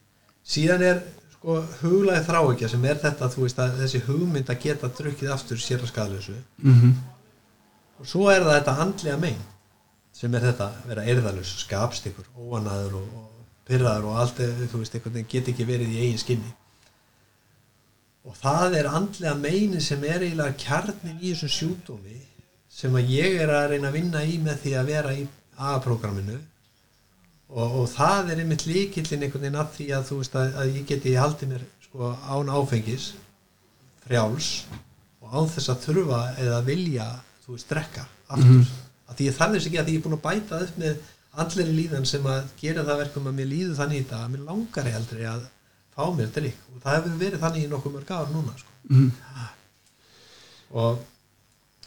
[0.54, 1.02] síðan er
[1.36, 5.84] sko huglaði þráekja sem er þetta veist að þessi hugmynd að geta drukkið aftur sér
[5.84, 6.94] að skadlösu -hmm.
[8.00, 9.46] og svo er það þetta andlega megin
[10.24, 14.80] sem er þetta vera eirðalus skapst ykkur, óanaður og, og pyrraður og allt, eh, þú
[14.80, 16.52] veist, einhvern veginn get ekki verið í eigin skinni.
[18.24, 22.22] Og það er andlega meini sem er eiginlega kjarnin í þessum sjúkdómi
[22.72, 25.26] sem að ég er að reyna að vinna í með því að vera í
[25.74, 26.38] A-programminu
[27.52, 30.72] og, og það er einmitt líkillin einhvern veginn að því að þú veist að, að
[30.80, 33.10] ég geti haldið mér sko án áfengis
[34.08, 34.50] frjáls
[35.20, 37.12] og án þess að þurfa eða vilja
[37.44, 38.64] þú veist drekka aftur.
[38.64, 38.83] Mhm.
[39.14, 41.02] Að því ég þarf þess ekki að því ég er búin að bæta upp með
[41.44, 44.46] andleri líðan sem að gera það verkum að mér líður þannig í dag að mér
[44.50, 45.48] langar ég aldrei að
[45.94, 48.78] fá mér drikk og það hefur verið þannig í nokkuð mörg ár núna sko.
[48.90, 49.10] Mhm.
[50.84, 51.02] og,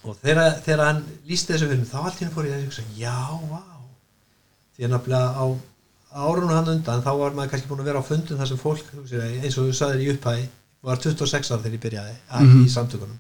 [0.06, 2.84] og þegar, þegar hann lísti þessu fyrir mig þá allt hérna fór ég að hugsa
[2.96, 3.16] já,
[3.50, 3.62] vá
[4.76, 5.46] því að nafnilega á
[6.16, 8.90] árunum hann undan þá var maður kannski búin að vera á fundum þar sem fólk
[8.96, 10.48] eins og þú sagðir í upphæði
[10.86, 13.18] var 26 ár þegar ég byrjaði mm í samtökunum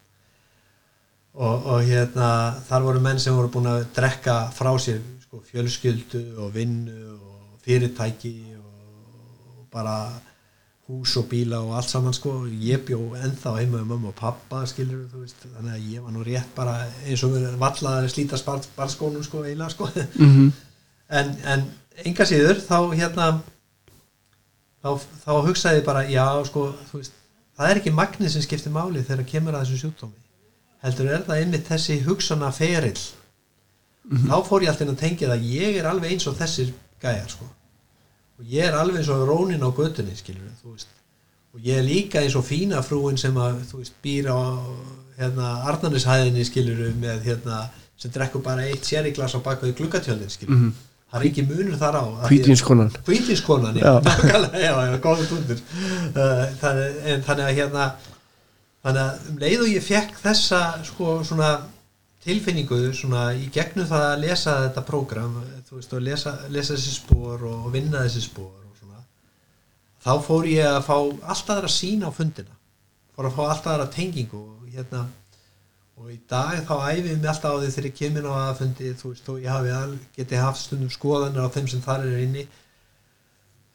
[1.36, 2.28] og, og hérna
[2.68, 7.58] þar voru menn sem voru búin að drekka frá sér sko, fjölskyldu og vinnu og
[7.64, 9.96] fyrirtæki og bara
[10.86, 12.44] hús og bíla og allt saman sko.
[12.46, 16.14] Ég bjó ennþá heima með mömmu og pappa skilur þú veist, þannig að ég var
[16.14, 19.90] nú rétt bara eins og vallaði að slíta barskónum sko eiginlega sko.
[20.14, 20.52] Mhm.
[21.08, 21.66] en, en
[22.04, 23.26] enga síður þá hérna
[24.82, 24.90] þá,
[25.24, 27.14] þá hugsaði ég bara já sko veist,
[27.56, 30.25] það er ekki magnið sem skiptir máli þegar kemur að þessu sjúkdómi
[30.86, 32.98] heldur er það einmitt þessi hugsana ferill
[34.26, 36.68] þá fór ég alltaf inn að tengja það ég er alveg eins og þessir
[37.02, 37.46] gæjar sko.
[38.38, 40.92] Og ég er alveg eins og rónin á götunni skilur veist.
[41.56, 44.38] Og ég er líka eins og fína frúin sem að þú veist býr á
[45.18, 47.62] hérna Arnarnishæðinni skilur með hérna
[47.98, 50.72] sem drekkur bara eitt sériglas á bakaði gluggatjölin skilur Mhm.
[51.10, 54.38] það er ekki munur þar á Hvítvinskonan Hvítvískonan, já, Já.
[54.66, 55.58] já, já, góður tundur
[56.14, 57.84] uh, þannig, en þannig að hérna
[58.86, 61.50] þannig að um leið og ég fekk þessa sko svona
[62.26, 66.94] tilfinningu svona í gegnum það að lesa þetta prógram, þú veist, og lesa, lesa þessi
[66.96, 69.02] spór og vinna þessi spór og svona,
[70.02, 70.96] þá fór ég að fá
[71.34, 72.54] allt aðra sín á fundina.
[73.14, 75.06] Fór að fá allt aðra tengingu og hérna
[75.96, 79.12] og í dag þá æfið mig alltaf á því þegar ég kemur á aðfundi þú
[79.14, 82.44] veist, og ég hafi al, geti haft stundum skoðanir á þeim sem þar er inni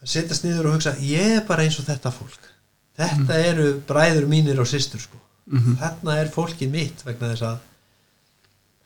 [0.02, 2.51] að setjast niður og hugsa ég er bara eins og þetta fólk
[2.98, 5.18] þetta eru bræður mínir og systur sko.
[5.52, 5.78] Mhm.
[5.82, 7.58] þarna er fólkið mitt vegna þess að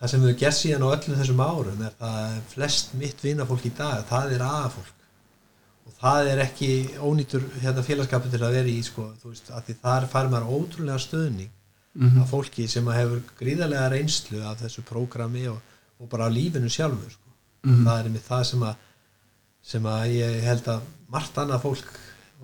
[0.01, 3.65] það sem við gert síðan á öllum þessum árum er það að flest mitt vinafólk
[3.65, 4.91] í dag það er aðfólk
[5.85, 9.51] og það er ekki ónýtur hérna, félagskapin til að vera í sko, veist,
[9.83, 11.49] þar fær maður ótrúlega stöðning
[11.95, 12.21] Mhm.
[12.23, 15.61] af fólki sem hefur gríðarlega reynslu af þessu prógrami og,
[16.01, 17.29] og bara lífinu sjálfur sko.
[17.63, 17.85] Mhm.
[17.85, 18.75] það er með það sem að
[19.63, 21.85] sem að ég held að margt annað fólk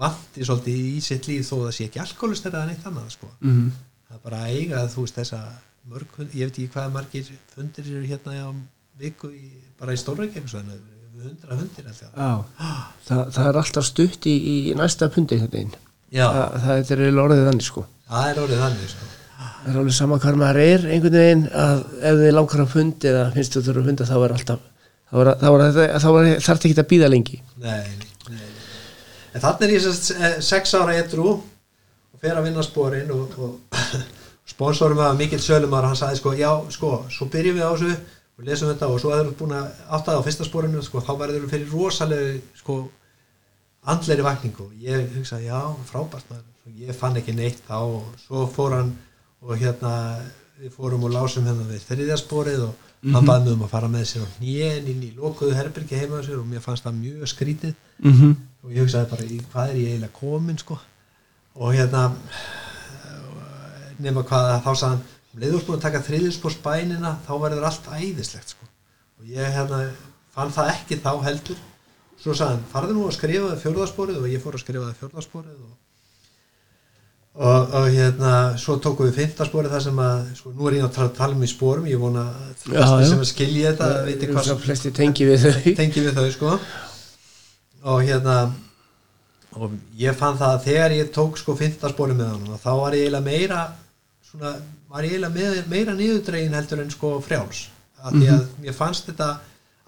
[0.02, 3.30] vanti svolítið í sitt líf þó það sé ekki alkoholist eða neitt annað sko.
[3.42, 3.68] Mhm.
[4.08, 5.42] það er bara að eiga þú veist þessa
[5.92, 8.50] mörg, ég veit ekki hvað margir fundir eru hérna á
[9.02, 10.80] viku í, bara í Stórreikjagsvæðinu
[11.22, 12.32] hundra fundir alltaf Já,
[13.08, 15.74] það, það er alltaf stutt í, í næsta pundi þetta einn
[16.12, 19.10] það, það er orðið þannig sko það er orðið þannig sko.
[19.42, 23.12] það er alveg sama hvar maður er einhvern veginn að ef þið langar að fundi
[23.12, 24.66] eða finnst þú þurfa að funda þá er alltaf
[25.12, 25.68] þá er, þá er,
[26.06, 28.11] þá er, þarf þetta ekki að býða lengi nei.
[29.32, 30.14] En þannig er ég sest,
[30.46, 33.78] sex ára etru og fer að vinna spórin og, og
[34.54, 37.94] sponsorum að mikill sölumar hann sagði sko, já, sko, svo byrjum við á þessu
[38.38, 41.14] og lesum þetta og svo að þú búin að áttaða á fyrsta spórinu, sko, þá
[41.20, 42.78] verður við fyrir rosalega, sko
[43.92, 44.68] andleiri vakningu.
[44.68, 46.48] Og ég hugsaði, já, frábært maður,
[46.82, 48.94] ég fann ekki neitt þá og svo fór hann
[49.42, 49.94] og hérna
[50.62, 54.04] við fórum og lásum hérna við þriðjaspórið og hann baði mig um að fara með
[54.12, 58.14] sér á hnén inn í lokuðu herbyrgi heima og mér fannst það mjög skrítið mm
[58.14, 58.36] -hmm.
[58.62, 60.78] Og ég hugsaði bara í hvað er ég eiginlega komin sko?
[61.58, 62.06] Og hérna
[64.02, 67.92] nema hvað þá sagði hann um leiður búin að taka þriðjusbórs bænina þá verður allt
[67.98, 68.68] æðislegt sko.
[69.22, 69.84] Og ég hérna
[70.36, 71.62] fann það ekki þá heldur.
[72.22, 75.00] Svo sagði hann farðu nú að skrifa það fjórðarsporið og ég fór að skrifa það
[75.00, 75.72] fjórðarsporið og,
[77.42, 80.96] og, og hérna svo tókum við fymtarsporið þar sem að sko, nú er ég að
[81.00, 81.90] tala, tala um í sporum.
[81.90, 85.68] Ég vona að flestir sem að skilja þetta viti hvað það tengi við þau.
[85.82, 86.56] Tengi við þau sko
[87.84, 88.36] og hérna
[89.52, 93.08] og ég fann það að þegar ég tók sko fymtarspori með hann þá var ég
[93.08, 93.62] eiginlega meira
[94.24, 94.54] svona,
[94.92, 97.66] var ég eiginlega meira niðurdregin heldur en sko frjáls.
[98.02, 99.32] Að því að mér fannst þetta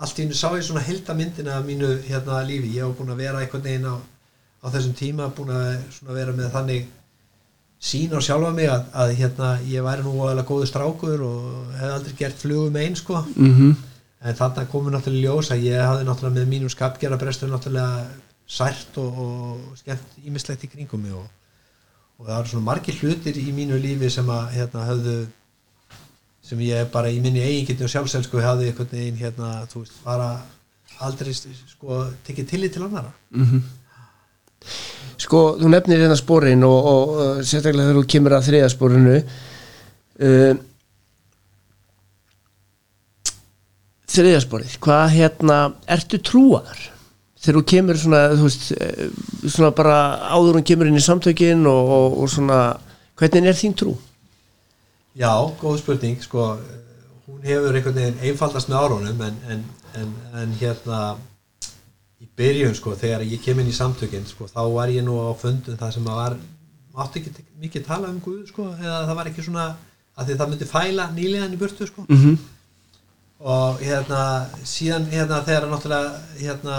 [0.03, 3.23] allt í hennu sá ég svona heldamyndina af mínu hérna lífi, ég var búin að
[3.23, 6.91] vera einhvern veginn á, á þessum tíma búin að svona vera með þannig
[7.83, 11.95] sín á sjálfa mig að, að hérna ég væri nú alveg góðu strákur og hefði
[11.97, 13.23] aldrei gert flugum einn sko.
[13.35, 13.73] Mm -hmm.
[14.23, 18.05] En þarna komur náttúrulega ljós að ég hafði náttúrulega með mínum skapgerabrestur náttúrulega
[18.47, 21.27] sært og, og skemmt ímislegt í kringum mig og,
[22.19, 25.17] og það var svona margir hlutir í mínu lífi sem að hérna höfðu
[26.43, 30.33] sem ég bara í minni eigingetni og sjálfselsku hafði einhvern veginn hérna þú veist bara
[31.03, 33.13] aldrei sko tekið tillit til annara
[35.19, 39.15] Sko, þú nefnir hérna spórin og, og uh, sérstaklega þegar þú kemur að þriða spórinu
[39.19, 40.53] uh,
[44.13, 45.59] þriða spórið hvað hérna,
[45.97, 46.81] ertu trúaðar
[47.43, 49.09] þegar þú kemur svona þú veist, eh,
[49.43, 49.99] svona bara
[50.31, 52.59] áður hún kemur inn í samtökin og, og, og svona
[53.19, 53.97] hvernig er þín trú?
[55.13, 56.55] Já, góð spurning sko,
[57.27, 59.65] hún hefur einhvern veginn einfaldast með árunum en, en
[59.99, 60.99] en, en hérna
[62.21, 65.31] í byrjun sko þegar ég kem inn í samtökin sko þá var ég nú á
[65.37, 66.37] fundum það sem að var
[66.93, 69.67] mátti ekki mikið tala um Guð sko eða það var ekki svona
[70.13, 72.37] að því það myndi fæla nýlegan í burtu sko mm -hmm.
[73.43, 76.77] Og hérna síðan hérna þegar náttúrulega hérna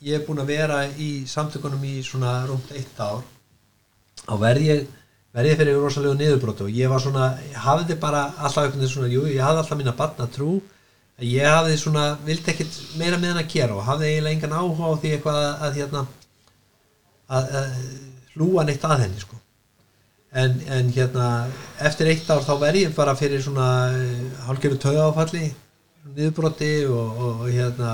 [0.00, 3.20] ég er búin að vera í samtökunum í svona rúmt eitt ár
[4.28, 4.86] og verð ég
[5.36, 9.10] verð ég fyrir rosalega niðurbrótu og ég var svona, ég hafði bara alltaf veginn svona,
[9.12, 10.56] jú, ég hafði alltaf mín að batna trú
[11.20, 14.88] ég hafði svona, vildi ekkit meira með hann að gera og hafði eiginlega engan áhuga
[14.88, 16.04] á því eitthvað að, að hérna
[17.28, 17.70] að, að
[18.32, 19.36] hlúa neitt að henni sko.
[20.38, 21.28] En, en hérna
[21.88, 23.68] eftir eitt ár þá verð ég bara fyrir svona
[24.46, 25.48] hálfgerðu tögáfalli
[26.16, 27.92] niðurbróti og, og, og hérna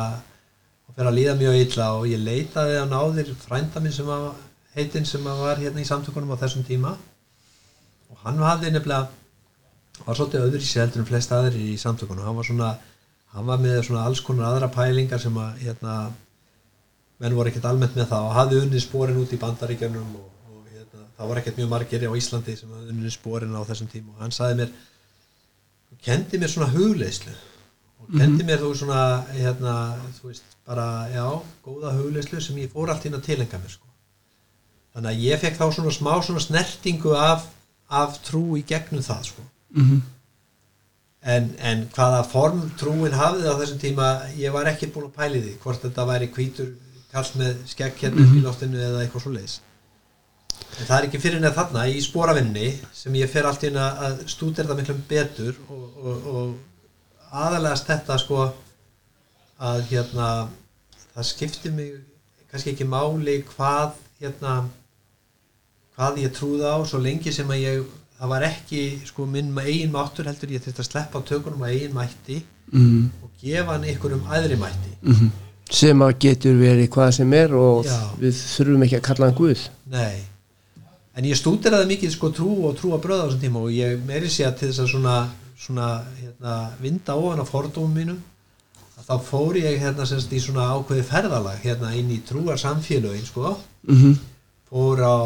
[0.89, 4.29] og fyrir að líða mjög illa og ég leitaði á náðir frænda minn sem að
[4.75, 6.95] heitinn sem að var hérna í samtökunum á þessum tíma.
[8.11, 12.27] Og hann hafði nefnilega var svolítið öðru í sig heldur en flest aðri í samtökunum.
[12.27, 12.71] Hann var svona,
[13.35, 15.97] hann var með svona alls konar aðra pælingar sem að hérna,
[17.23, 20.75] menn voru ekkert almennt með það og hafði unnið spórin út í bandaríkjörnum og, og
[20.75, 24.17] hérna, það var ekkert mjög margir á Íslandi sem hafði unnið spórin á þessum tíma.
[24.17, 24.75] Og hann saði mér
[26.05, 27.35] kendi mér svona hugleislu
[28.05, 29.01] og kendi mér þú svona
[29.33, 29.75] hérna,
[30.21, 31.25] þú veist, bara, já
[31.67, 33.87] góða hugleislu sem ég fór allt inn að tilenga mér sko.
[34.95, 37.47] þannig að ég fekk þá svona smá svona snertingu af,
[37.91, 39.43] af trú í gegnum það sko
[39.75, 40.01] Mm -hmm.
[41.23, 45.41] en, en hvaða form trúin hafði á þessum tíma ég var ekki búin að pæli
[45.43, 46.69] því hvort þetta væri hvítur
[47.13, 48.39] kall með skegg hérna Mhm.
[48.39, 49.61] í loftinu eða eitthvað svo leiðis
[50.81, 54.27] en það er ekki fyrir neð þarna í spóravinni sem ég fer allt hérna að
[54.29, 56.55] stúdera það miklu betur og, og, og
[57.35, 58.41] aðalegast þetta sko
[59.65, 60.31] að hérna
[61.15, 61.93] það skipti mig
[62.51, 64.57] kannski ekki máli hvað hérna
[65.95, 67.87] hvað ég trúði á svo lengi sem að ég
[68.19, 71.71] það var ekki sko minn eigin máttur heldur ég þurfti að sleppa á tökunum á
[71.71, 72.43] eigin mætti
[72.73, 75.31] Mm og gefa hann ykkur um aðri mætti -hmm.
[75.71, 77.99] sem að getur verið hvað sem er og Já.
[78.19, 80.25] við þurfum ekki að kalla hann Guð Nei
[81.15, 84.01] en ég stúderaði mikið sko trú og trú að bröða á þessum tíma og ég
[84.07, 85.17] meiri sé að til þess að svona,
[85.59, 88.21] svona hérna, vinda ofan á fordómum mínum
[89.05, 93.57] þá fór ég hérna semst í svona ákveði ferðalag hérna inn í trúar samfélögin sko
[93.89, 94.15] mm -hmm.
[94.71, 95.17] fór á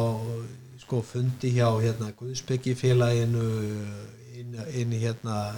[0.83, 3.45] sko fundi hjá hérna Guðsbyggi félaginu
[4.41, 5.53] inn, inn í hérna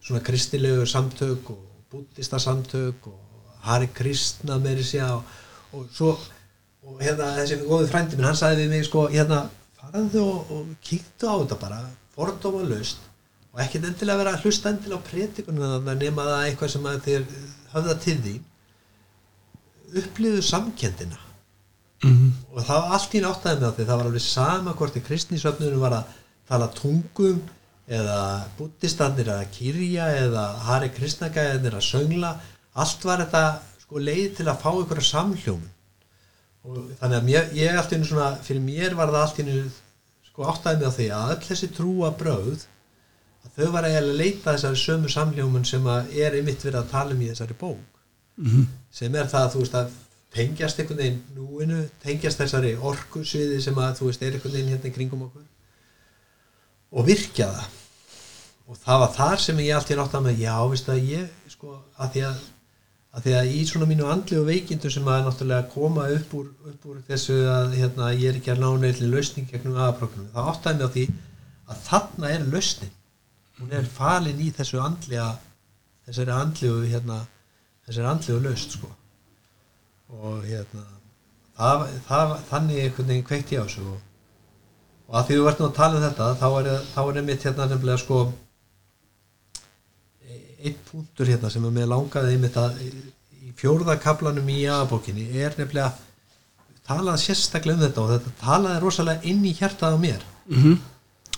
[0.00, 3.20] svona kristilegu samtök og búttista samtök og
[3.60, 5.22] Hari Kristna meiri sé og,
[5.72, 6.18] og svo
[6.86, 10.66] og hérna þessi góði frændi minn hann sagði við mig sko hérna farðu og, og
[10.82, 11.78] kíktu á þetta bara
[12.14, 12.98] fordóma löst
[13.56, 17.28] og ekkert endilega vera að hlusta endilega á pretikunum nema það eitthvað sem að þér
[17.72, 18.34] höfða til því
[20.02, 21.22] upplýðu samkendina
[22.04, 25.00] Mm og það var allt í náttaði með því það var alveg sama hvort í
[25.04, 26.10] kristnisöfnunum var að
[26.48, 27.38] tala tungum
[27.86, 28.18] eða
[28.58, 32.32] buddhistanir eða kýrja eða Hari Kristnagæðinir að söngla.
[32.76, 33.42] Allt var þetta
[33.84, 35.72] sko leið til að fá einhverja samhljómun
[36.66, 39.44] og þannig að mér, ég allt í einu svona fyrir mér var það allt í
[39.46, 39.58] einu
[40.26, 42.64] sko áttaði með því að öll þessi trúa bröð að
[43.56, 47.22] þau var eiginlega að leita þessari sömu samhljómun sem er einmitt verið að tala um
[47.22, 47.84] í þessari bók.
[48.36, 48.66] -hmm.
[48.90, 49.94] sem er það að þú veist að
[50.36, 54.74] tengjast einhvern veginn núinu, tengjast þessari orku sviði sem að þú veist er einhvern veginn
[54.74, 55.46] hérna kringum okkur
[56.96, 57.70] og virkja það.
[58.66, 61.50] Og það var þar sem ég allt í nátt að með já, veist að ég
[61.52, 62.44] sko, að því að,
[63.16, 66.88] að því að í svona mínu andlegu veikindu sem að náttúrulega koma upp úr, upp
[66.90, 70.80] úr þessu að hérna, ég er ekki að ná neitt lausning gegnum aðapróknum, það áttaði
[70.80, 71.06] mig á því
[71.66, 72.94] að þarna er lausnin
[73.60, 75.30] hún er falin í þessu andlega
[76.06, 77.20] þessari andlegu hérna,
[77.86, 78.90] þessari andlegu laust sko.
[80.16, 80.84] Og hérna
[81.56, 84.00] það, það, þannig einhvern veginn kveikt ég á þessu og,
[85.08, 87.46] og að því þú ert nú að tala um þetta þá er, þá er einmitt
[87.48, 88.22] hérna nefnilega sko
[90.26, 95.30] e- einn punktur hérna sem er með langaði einmitt að í fjórða kaplanum í aðbókinni
[95.34, 95.94] er nefnilega
[96.86, 100.28] talað sérstaklega um þetta og þetta talaði rosalega inn í hjartað á mér.
[100.46, 100.76] Mm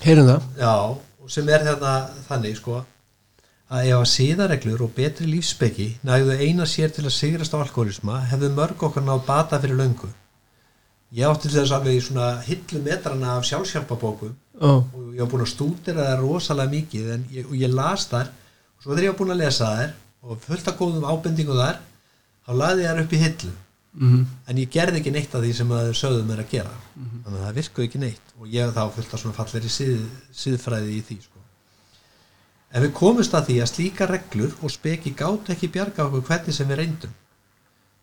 [0.04, 0.44] heyrum það?
[0.60, 0.74] Já,
[1.28, 1.94] sem er hérna
[2.28, 2.78] þannig sko
[3.68, 8.22] að ef að síðareglur og betri lífsbyggi nægðu eina sér til að sigrast á alkoholisma
[8.30, 10.08] hefðu mörg okkar náð bata fyrir löngu.
[11.12, 15.44] Ég átti þess alveg í svona hillu metrana af sjálfsjálpabókum Ó, og ég var búin
[15.44, 19.18] að stúdera það rosalega mikið ég, og ég las þar og svo þegar ég var
[19.20, 19.92] búin að lesa þær
[20.28, 21.78] og fullt af góðum ábendingum þar
[22.44, 23.52] þá laði ég þær upp í hillu
[23.98, 26.74] mm en ég gerði ekki neitt af því sem að þeir sögðu mér að gera.
[26.96, 28.30] Þannig að það virkuði ekki neitt.
[28.40, 31.38] Og ég þá fullt af svona falleri síð, síðfræði í því sko.
[32.72, 36.54] en við komumst að því að slíka reglur og speki gátt ekki bjarga okkur hvernig
[36.54, 37.14] sem við reyndum.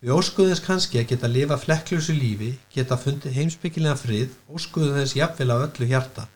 [0.02, 5.16] Við óskuðum þess kannski að geta lifa flekklösu lífi geta fundið heimspekilega frið óskuðum þess
[5.18, 6.28] jafnvel á öllu hjarta.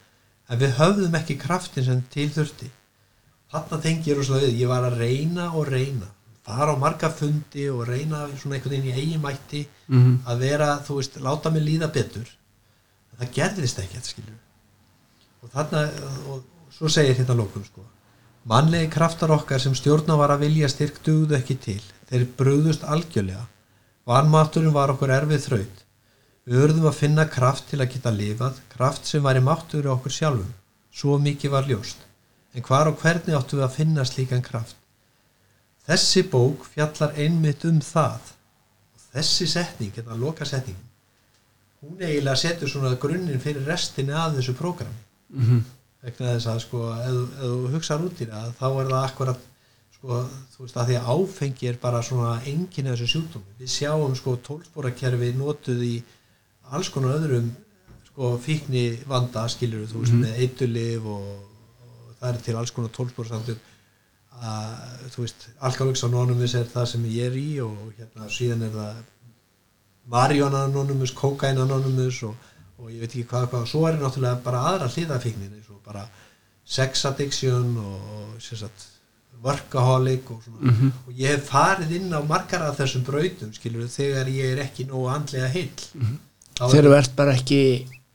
[0.50, 2.70] En við höfðum ekki kraftin sem til þurfti.
[3.52, 4.62] Þarna tengi ég rosalega við.
[4.62, 6.10] Ég var að reyna og reyna
[6.50, 10.20] fara á marga fundi og reyna svona einhvern veginn í eigin mætti Mhm.
[10.26, 12.28] að vera, þú veist, láta mig líða betur.
[13.20, 14.40] Það gerðist ekki þetta skilur
[15.44, 15.82] og þarna
[16.30, 17.82] og svo segir hérna lókun sko
[18.50, 21.82] mannlegi kraftar okkar sem stjórna var að vilja styrk dugðu ekki til.
[22.10, 23.46] Þeir brugðust algjörlega.
[24.08, 25.84] Vanmátturinn var okkur erfið þraut.
[26.48, 30.12] Við urðum að finna kraft til að geta lifað kraft sem var í máttur okkur
[30.16, 30.54] sjálfum.
[30.92, 31.98] Svo mikið var ljóst.
[32.56, 34.79] En hvar og hvernig áttum við að finna slíkan kraft
[35.90, 38.30] þessi bók fjallar einmitt um það.
[38.94, 40.78] Og þessi setning, þetta loka setning
[41.80, 44.98] hún eiginlega setur svona grunninn fyrir restinni af þessu prógrami.
[45.32, 45.62] Mhm.
[46.04, 49.40] vegna þess að sko ef, þú- hugsaður út í það þá er það akkurat
[49.96, 50.18] sko
[50.56, 53.56] þú veist að því að áfengi er bara svona enginn af þessu sjúkdómi.
[53.60, 56.04] Við sjáum sko tólsporakerfi notuð í
[56.72, 57.50] alls konar öðrum
[58.08, 61.28] sko fíkni vanda skilur þú veist með eitulif og,
[61.84, 63.58] og það er til alls konar tólsporasamtök
[64.40, 68.76] að þú veist Alcoholics Anonymous er það sem ég er í og hérna síðan er
[68.76, 69.02] það
[70.10, 72.36] Marijuana Anonymous, Cocaine Anonymous og,
[72.80, 75.82] og ég veit ekki hvað, hvað og svo er náttúrulega bara aðra hliðafíknir eins og
[75.86, 76.06] bara
[76.70, 78.88] sex addiction og, og sagt,
[79.44, 80.72] workaholic og, svona.
[80.72, 80.90] Mhm.
[81.08, 84.88] og ég hef farið inn á margar af þessum brautum skilur þegar ég er ekki
[84.90, 85.86] nógu andlega heill.
[86.58, 87.62] Þá er- þegar þú ert bara ekki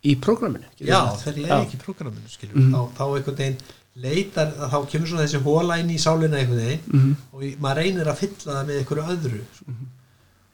[0.04, 2.74] í prógraminu já, þegar ég er ekki í prógraminu skilur Mhm.
[2.74, 3.56] þá, þá einhvern veginn
[3.96, 7.16] leitar þá kemur svona þessi hóla inn í sálina einhvern veginn Mhm.
[7.32, 9.74] og ég- maður reynir að fylla það með einhverju öðru sko.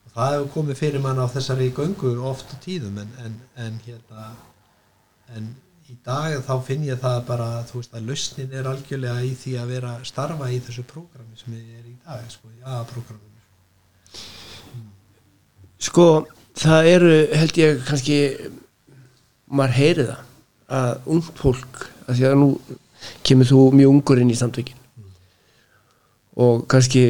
[0.07, 3.81] og það hefur komið fyrir mann á þessari göngu oft á tíðum en, en, en
[3.87, 4.31] hérna
[5.37, 5.55] en
[5.91, 9.53] í dag þá finn ég það bara þú veist að lausnin er algjörlega í því
[9.63, 13.41] að vera starfa í þessu prógrami sem ég er í dag sko, já, prógraminu
[15.81, 16.07] sko
[16.61, 18.19] það eru held ég kannski
[19.51, 20.25] maður heyri það
[20.81, 22.51] að ungt fólk að því að nú
[23.27, 24.79] kemur þú mjög ungur inn í samtökin.
[26.41, 27.05] Og kannski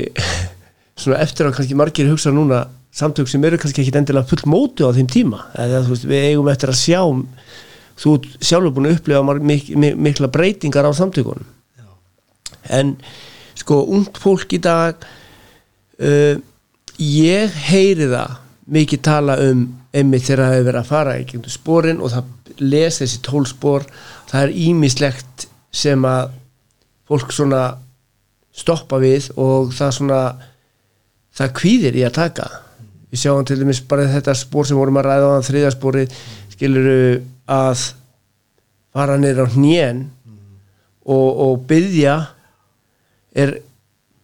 [1.01, 4.89] svona eftir að kannski margir hugsa núna samtök sem eru kannski ekki endilega full mótu
[4.89, 5.45] á þeim tíma.
[5.55, 7.01] Eða þú veist við eigum eftir að sjá
[8.01, 11.47] þú sjálfur búin að upplifa mik mik mikla breytingar á samtökunum.
[12.71, 12.97] En
[13.59, 15.05] sko ungt fólk í dag
[16.01, 16.37] uh,
[17.01, 18.39] ég heyri það
[18.71, 22.61] mikið tala um einmitt þegar það hefur verið að fara í gegnum sporin og það
[22.61, 23.87] les þessi tólspor
[24.31, 26.35] það er ímislegt sem að
[27.11, 27.65] fólk svona
[28.55, 30.21] stoppa við og það svona
[31.37, 32.49] það kvíðir í að taka.
[33.11, 36.19] Við sjáum til dæmis bara þetta spór sem vorum að ræða á þann þriðaspórið
[36.55, 37.01] skiluru
[37.51, 37.87] að
[38.95, 40.05] fara niður á hnén
[41.07, 42.17] og, og byggja
[43.35, 43.57] er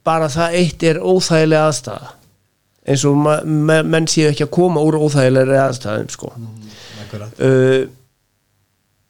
[0.06, 2.12] bara það eitt er óþægilega aðstæða
[2.86, 6.30] eins og menn séu ekki að koma úr óþægilega aðstæðum sko.
[7.02, 7.40] akkurat.
[7.42, 7.86] Uh,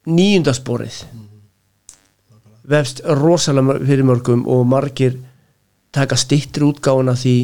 [0.08, 1.02] níundasporið
[2.66, 5.18] vefst rosalega fyrir mörgum og margir
[5.94, 7.36] taka stittir útgáfuna því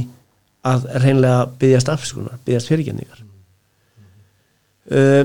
[0.66, 3.23] að reynlega byggjast afskunar, byggjast fyrirgenningar
[4.91, 5.25] uh,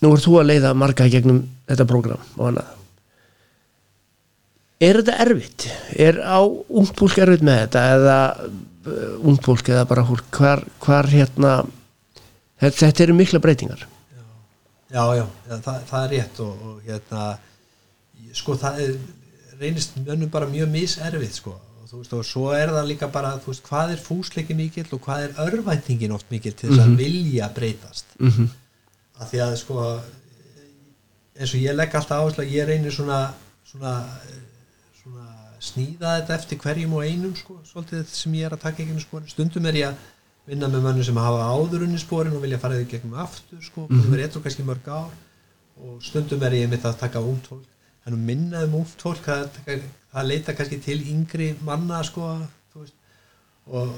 [0.00, 2.76] nú er þú að leiða marga gegnum þetta prógram og annað.
[4.80, 5.66] Er þetta erfitt?
[5.92, 10.24] er á ungt fólk erfitt með þetta eða uh, ungt fólk eða bara fólk?
[10.32, 11.58] Hvar, hvar hérna
[12.60, 13.84] þetta eru mikla breytingar.
[14.90, 17.26] Já, já, já það, það er rétt og, og hérna
[18.36, 18.94] sko það er,
[19.60, 21.56] reynist mönnum bara mjög miserfið sko.
[21.80, 24.88] Og þú veist og svo er það líka bara þú veist hvað er fúsleikin mikill
[24.96, 28.06] og hvað er örvæntingin oft mikill til þess að vilja breytast?
[28.18, 28.48] Mm -hmm.
[29.20, 29.76] að því að sko
[31.40, 33.20] eins og ég legg alltaf áherslu að ég reynir svona
[33.70, 33.94] svona,
[35.02, 35.26] svona
[35.62, 39.22] snýða þetta eftir hverjum og einum sko, svolítið sem ég er að taka ekki sko.
[39.30, 39.96] stundum er ég að
[40.50, 43.86] vinna með mönnum sem hafa áður unni spórin og vilja fara þau gegnum aftur sko,
[43.90, 45.12] búin að vera eitthvað kannski mörg ár.
[45.80, 47.68] Og stundum er ég mitt að taka ungt fólk
[48.04, 49.60] þannig að minna um ungt fólk það,
[50.12, 52.30] það leita kannski til yngri manna sko,
[52.74, 52.94] veist
[53.66, 53.92] og,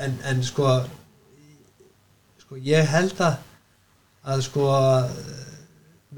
[0.00, 0.68] en, en sko
[2.44, 3.36] sko ég held að
[4.28, 4.64] að sko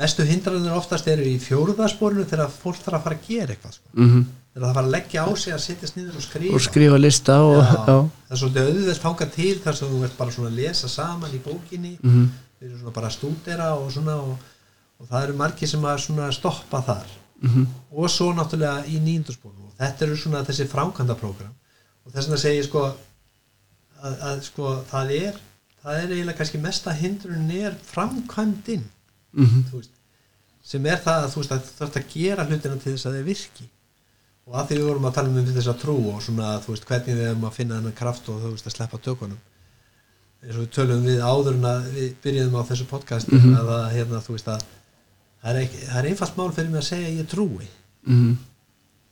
[0.00, 3.90] mestu hindranir oftast eru í fjóruðasporinu þegar fólk þarf að fara að gera eitthvað sko.
[3.94, 7.36] þegar það fara að leggja á sig að setjast niður og skrifa og skrifa lista
[7.46, 7.96] og, Já, já.
[8.28, 11.34] það er svolítið auðvelt þanga til þar sem þú ert bara svona að lesa saman
[11.36, 12.24] í bókinni Mhm.
[12.60, 14.36] við erum svona bara að stúdera og svona og,
[15.00, 17.06] og það eru margir sem að svona stoppa þar
[17.42, 17.66] Mhm.
[17.92, 21.54] og svo náttúrulega í nýjundarspónu og þetta eru svona þessi framkvæmdaprógram
[22.06, 22.82] og þess vegna segi ég sko
[24.02, 25.38] að, að sko það er
[25.84, 28.84] það er eiginlega kannski mesta hindrun er framkvæmdin
[29.32, 29.64] Mhm.
[29.70, 29.90] þú veist,
[30.62, 33.14] sem er það að þú veist að þú þarfst að gera hlutina til þess að
[33.16, 33.68] þeir virki
[34.46, 36.84] og að því við vorum að tala um þess að trú og svona þú veist
[36.90, 39.38] hvernig við erum að finna þennan kraft og þú veist að sleppa tökunum
[40.42, 43.54] eins og við tölum við áður en að við byrjuðum á þessu podcast Mhm.
[43.56, 44.60] að það, hérna, þú veist að
[45.40, 47.68] það er, ekki, það er einfalt mál fyrir mig að segja að ég trúi.
[48.06, 48.36] Mhm.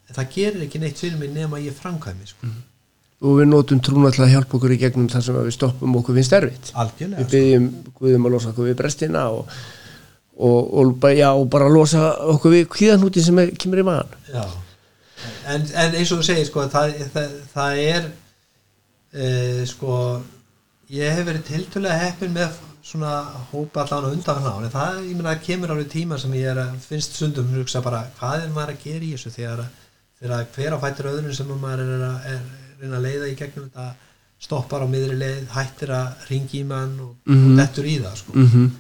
[0.09, 2.47] en það gerir ekki neitt fyrir mig nema að ég framkvæmi sko.
[3.21, 5.97] og við notum trúna til að hjálpa okkur í gegnum þar sem að við stoppum
[6.01, 7.67] okkur finnst erfitt algjörlega við byggjum
[7.99, 9.51] Guðum að losa okkur við brestina og,
[10.39, 14.17] og, og, já, og bara losa okkur við kvíðanúti sem er, kemur í maðan
[15.45, 18.09] en, en eins og þú segir sko, það, það, það er
[19.13, 19.29] e,
[19.69, 19.99] sko
[20.95, 23.13] ég hef verið tiltölulega heppin með svona
[23.53, 26.61] hópa allan á undan ná en það, ég meina, kemur alveg tíma sem ég er
[26.63, 29.87] að finnst stundum að hugsa bara hvað er maður að gera í þessu þegar, að-
[30.21, 32.41] þegar að hver á fættur öðrun sem maður er að, er,
[32.81, 33.89] reyna að leiða í gegnum þetta
[34.41, 37.51] stoppar á miðri leið, hættir að ringi í mann og, Mhm.
[37.53, 38.71] og dettur í það sko mm -hmm.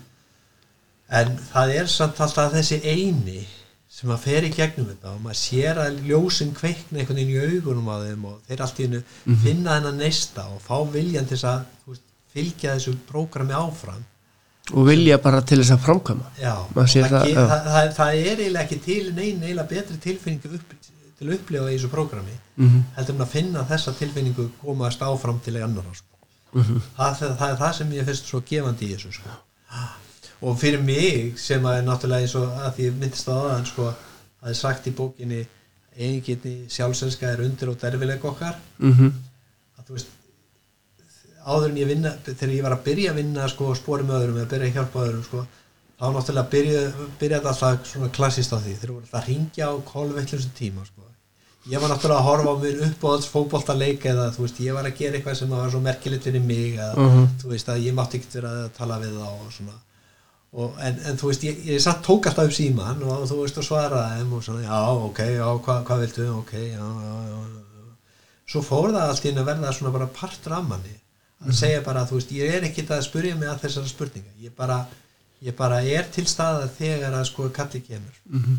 [1.20, 3.46] en það er samt alltaf þessi eini
[3.98, 7.56] sem að fer í gegnum þetta og maður sér að ljósin kveikna einhvern veginn í
[7.56, 9.02] augunum á þeim og þeir allt í hennu
[9.42, 12.02] finna þennan neista og fá viljan til þess að veist,
[12.34, 14.04] fylgja þessu prógrami áfram
[14.74, 17.46] og vilja bara til þess að framkvæma já, Maður það, það, það, já.
[17.48, 20.74] það, það, það er eiginlega ekki til neina eiginlega betri tilfinningu upp,
[21.18, 22.82] til að upplifa í þessu prógrami mm -hmm.
[22.96, 26.04] heldur en að finna þessa tilfinningu komast áfram til annara sko.
[26.52, 26.80] Mhm.
[26.98, 29.28] það, það, það er það sem ég finnst svo gefandi í þessu sko.
[30.40, 33.94] og fyrir mig sem að er náttúrulega eins og að því myndist á aðan sko,
[34.42, 35.46] það er sagt í bókinni
[35.98, 39.12] eiginginni sjálfsönska er undir og derfileg okkar Mhm.
[39.78, 40.06] að þú veist
[41.48, 44.50] áður en ég vinna, þegar ég var að byrja að vinna sko, spórum öðrum eða
[44.52, 45.42] byrja að hjálpa öðrum sko,
[45.98, 46.80] þá náttúrulega byrja,
[47.20, 48.74] byrja þetta alltaf svona klassist á því.
[48.82, 51.04] Þeir voru alltaf að ringja á kolveitlusum tíma sko.
[51.68, 54.60] ég var náttúrulega að horfa á mér upp á alls fótbolta leik eða þú veist,
[54.64, 57.26] ég var að gera eitthvað sem var svo merkilegt fyrir mig eða Mhm.
[57.42, 59.74] þú veist að ég mátti ekkert vera að tala við þá og svona.
[60.54, 63.58] Og, en, en þú veist, ég, ég satt tók alltaf upp síman og þú veist
[63.60, 64.80] og svaraði þeim og svona, já,
[65.10, 66.24] ok, já, hvað hva viltu?
[66.38, 67.38] Ok, já, já, já,
[68.48, 70.96] svo fór það allt einu að verða svona bara partur af manni
[71.46, 74.54] að segja bara, þú veist, ég er ekkit að spurja mig að þessara spurninga ég
[74.56, 74.78] bara,
[75.42, 78.56] ég bara er til staða þegar að sko kalli kemur Mhm.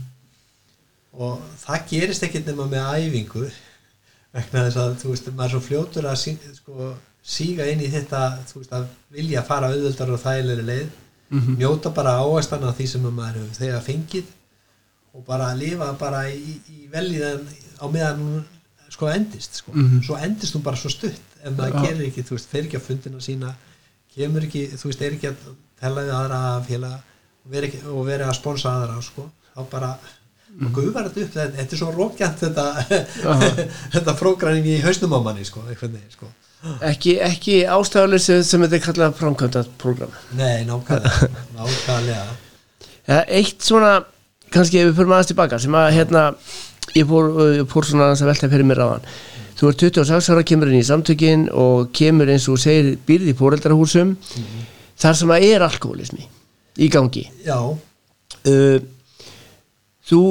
[1.20, 3.50] og það gerist ekkit nema með æfingu
[4.34, 6.90] vegna þess að, þú veist, maður er svo fljótur að sí, sko,
[7.26, 10.90] síga inn í þetta þú veist, að vilja fara auðvöldar og þægilegri leið
[11.32, 11.58] Mhm.
[11.60, 14.26] njóta bara áastana því sem maður hefur þegar fengið
[15.14, 17.44] og bara lifa bara í, í velíðan
[17.82, 18.46] á meðan
[19.00, 19.72] sko endist sko.
[19.72, 20.04] Mhm.
[20.04, 21.82] svo endist hún bara svo stutt ef maður Já.
[21.88, 23.56] gerir ekki, þú veist, fer ekki á fundina sína
[24.16, 26.96] kemur ekki, þú veist, er ekki að tella við aðra félag
[27.46, 29.30] og vera, ekki, og vera að sponsa aðra sko.
[29.56, 29.94] þá bara
[30.60, 32.66] og gufar þetta upp, þetta er svo rókjant þetta,
[33.96, 36.32] þetta prógræning í hausnum á manni sko, einhvern veginn sko.
[36.90, 42.26] ekki, ekki ástæðuleg sem þetta er kallað framkvæmda program nei, nákvæmlega nákvæmlega
[43.14, 44.02] ja, eitt svona,
[44.52, 46.26] kannski ef við fyrir aðeins tilbaka sem að hérna
[46.96, 47.30] ég fór,
[47.60, 49.08] ég fór svona að velta fyrir mér á hann
[49.60, 53.40] þú er 26 ára, kemur inn í samtökin og kemur eins og segir býrði í
[53.40, 54.14] fóreldrahúsum
[55.00, 56.28] þar sem að er alkoholismi
[56.80, 57.26] í gangi.
[57.44, 58.78] Já, uh,
[60.08, 60.22] þú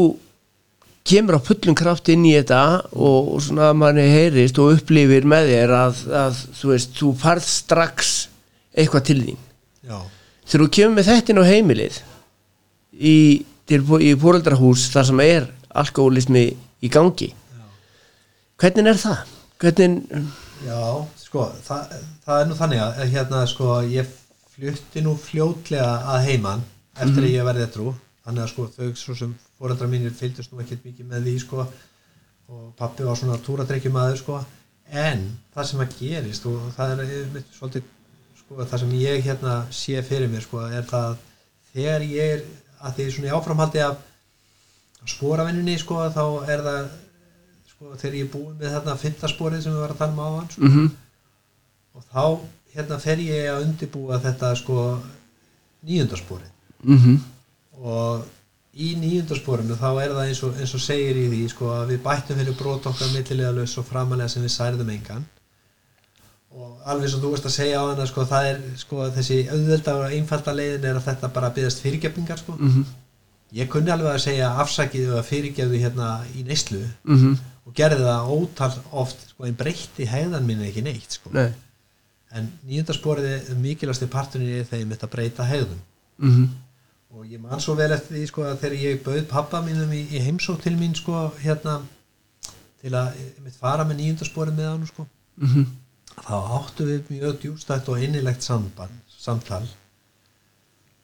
[1.09, 5.53] kemur á fullum kraft inn í þetta og, og svona manni heyrist og upplifir með
[5.53, 8.15] þér að, að þú veist, þú farð strax
[8.79, 9.45] eitthvað til þín.
[9.89, 9.99] Já.
[10.49, 12.01] Þegar þú kemur með þetta inn á heimilið
[12.97, 13.17] í,
[13.77, 15.49] í fóreldrahús þar sem er
[15.83, 16.45] alkoholismi
[16.83, 17.65] í gangi Já.
[18.61, 19.35] hvernig er það?
[19.59, 20.25] hvernig,
[20.67, 21.95] Já, sko, það,
[22.25, 24.11] það er nú þannig að hérna, sko, ég
[24.55, 26.65] flutti nú fljótlega að heiman
[26.99, 27.93] eftir að ég verði trú
[28.25, 31.67] þannig að sko, þau svo sem fóreldra mínir fylgdust nú ekkert mikið með því, sko
[32.49, 34.41] og pappi var svona túradrekkjumæður, sko
[34.89, 37.89] en það sem að gerist og það er einmitt svolítið,
[38.41, 41.19] sko, það sem ég hérna sé fyrir mér, sko, er það
[41.73, 42.45] þegar ég er,
[42.79, 43.99] að því svona í áframhaldi af
[45.07, 46.89] spóravinnunni, sko, þá er það
[47.71, 50.51] sko, þegar ég er búin með þarna fymtasporið sem við varum að tala um áðan
[50.55, 50.89] sko, mm
[51.99, 52.25] og þá
[52.77, 55.01] hérna fer ég að undibúa þetta sko
[55.89, 56.51] nýjundarsporið
[56.85, 57.17] -hmm.
[57.83, 58.27] og
[58.79, 62.05] í nýjundarsporinu þá er það eins og, eins og segir í því sko að við
[62.05, 65.27] bættum fyrir brot okkar millilega laus og framalega sem við særðum engan.
[66.59, 69.97] Og alveg sem þú veist að segja á hana sko það er sko þessi auðvelda
[69.97, 72.57] og einfalda leiðin er að þetta bara byggðast fyrirgefningar sko.
[72.59, 72.87] Mm
[73.57, 77.35] ég kunni alveg að segja afsakið og fyrirgefðu hérna í neyslu -hmm.
[77.67, 78.71] og gerði það ótal
[79.03, 81.31] oft sko en breytti hegðan minni ekki neitt sko.
[81.33, 81.53] Nei.
[82.31, 85.81] En nýjundarsporið er mikilvægsti parturinn í þeim þetta breyta hegðun
[86.19, 86.49] mm -hmm.
[87.17, 90.03] og ég man svo vel eftir því sko að þegar ég bauð pappa mínum í,
[90.13, 91.81] í heimsók til mín sko hérna
[92.83, 95.07] til að mitt fara með nýjundarsporið með hann sko
[95.39, 95.67] Mm
[96.25, 99.65] þá áttu við mjög djústætt og innilegt samband, samtal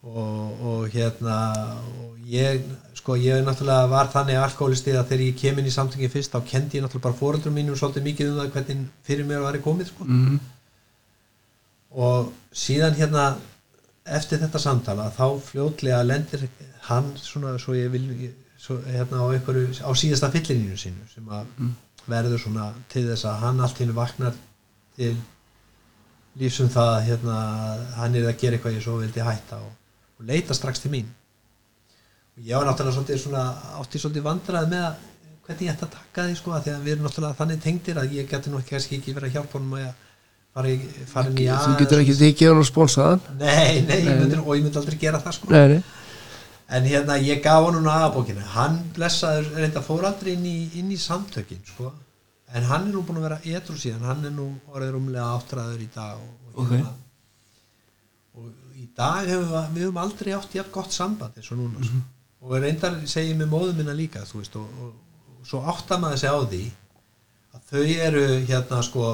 [0.05, 1.37] og, og hérna
[2.01, 2.63] og ég
[2.95, 6.41] sko ég náttúrulega var þannig alkoholisti að þegar ég kem inn í samtöngin fyrst þá
[6.51, 9.91] kendi ég náttúrulega bara fóreldrum mínum svolítið mikið um það hvernig fyrir mér var komið
[9.91, 10.39] sko -hmm.
[12.07, 13.27] og síðan hérna
[14.05, 16.49] eftir þetta samtala þá fljótlega lendir
[16.89, 21.47] hann svona svo ég vil svo, hérna á einhverju á síðasta fyllininu sínu sem að
[22.07, 24.35] verður svona til þess að hann allt hérna vaknar
[24.97, 25.17] til
[26.41, 27.39] lífsum það að, hérna,
[27.99, 29.73] hann er að gera eitthvað ég svo vildi hætta og,
[30.19, 31.11] og leita strax til mín.
[32.35, 33.45] Og ég var náttúrulega svolítið svona,
[33.81, 35.03] átti svolítið vandrað með að
[35.45, 38.01] hvernig ég ætti að taka því sko, af því að við erum náttúrulega þannig tengdir
[38.01, 39.91] að ég geti nú kannski ekki verið að hjálpa honum að
[40.55, 40.79] fara, í,
[41.11, 44.57] fara inn í þú getur ekki tekið hann og sponsaðan nei, nei, ég myndi, og
[44.57, 45.51] ég myndi aldrei gera það sko.
[45.53, 45.83] Nei, nei.
[46.79, 50.91] en hérna ég gaf hann núna aðbókinu hann blessaður, reynda fór aldrei inn í, inn
[50.95, 51.93] í samtökin sko.
[52.55, 54.05] En hann er nú búin að vera edru síðan.
[54.07, 56.71] Hann er nú orðið rúmlega áttræður í dag og, og, Ok.
[56.71, 56.93] hérna,
[58.39, 58.45] og
[58.85, 61.89] í dag hefur við, við höfum aldrei átt jafn gott samband eins og núna Mhm.
[61.89, 62.03] sko.
[62.45, 64.93] og reyndar segi ég með móðu minna líka veist og, og,
[65.41, 66.65] og svo áttar maður sig á því
[67.55, 69.07] að þau eru hérna sko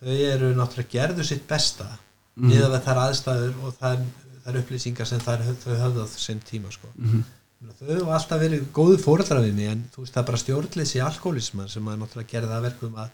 [0.00, 2.44] þau eru náttúrulega gerðu sitt besta mm.
[2.44, 2.48] Mhm.
[2.52, 4.04] niður við þær aðstæður og þær,
[4.44, 7.24] þær upplýsingar sem þær, þau höfðu á þeim tíma sko Mhm.
[7.60, 10.38] Meina, þau hafa alltaf verið góðu fóreldrar við mig en þú veist það er bara
[10.44, 13.10] stjórnleysi alkoholisman sem að náttúrulega gerði það að verkum að,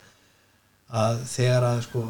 [0.87, 2.05] að þegar að sko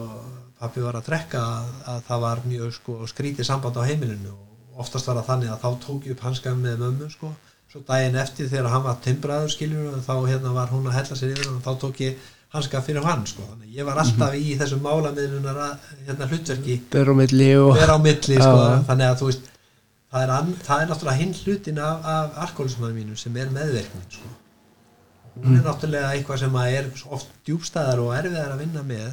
[0.61, 4.33] pappi var að drekka að, að það var mjög sko skrítið samband á heimilinu.
[4.73, 7.33] Og oftast var það þannig að þá tók ég upp hanskað með mömmu sko.
[7.73, 11.35] Svo daginn eftir þegar hann var timbraður skiljur þá hérna var hún að hella sér
[11.35, 13.45] yfir og þá tók ég hanskað fyrir hann sko.
[13.51, 15.61] Þannig ég var alltaf í þessum málamiðlunar
[16.07, 16.79] hérna hlutverki.
[16.93, 18.81] Ber á milli og vera á milli sko, Já.
[18.89, 19.53] þannig að þú veist
[20.13, 24.33] það er, það er náttúrulega hinn hlutin af, af alkoholismanum mínum sem er meðverkning sko.
[25.45, 29.09] Hún er náttúrulega eitthvað sem er oft djúbstæðar og erfiðar að vinna með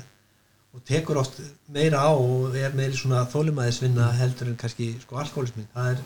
[0.73, 1.39] og tekur oft
[1.73, 5.99] meira á og er meiri svona þólimæðisvinna heldur en kannski sko alkoholismin það er,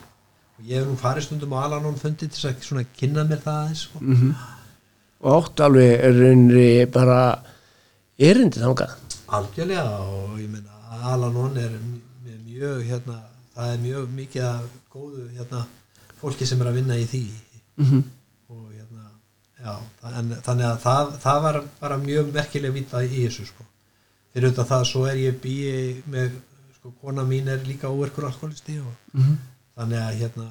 [0.57, 3.61] og ég hef nú farið stundum á Alanon fundi til að svona kynna mér það
[3.61, 4.01] aðeins sko.
[4.01, 4.33] Mhm.
[5.21, 7.21] og átt alveg er raunri bara
[8.19, 8.97] erindi þangað
[9.27, 10.73] algjörlega og ég meina
[11.13, 11.71] Alanon er
[12.57, 13.21] mjög hérna,
[13.55, 15.65] það er mjög mikið góðu hérna,
[16.19, 17.25] fólki sem er að vinna í því
[17.77, 18.03] mm hérna,
[19.63, 19.73] já,
[20.11, 23.65] en, þannig að það, það var bara mjög merkileg vita í þessu sko.
[24.33, 25.75] fyrir auðvitað það svo er ég býi
[26.13, 26.39] með,
[26.77, 29.37] sko, kona mín er líka óverkur alkoholisti og -hmm.
[29.79, 30.49] þannig að hérna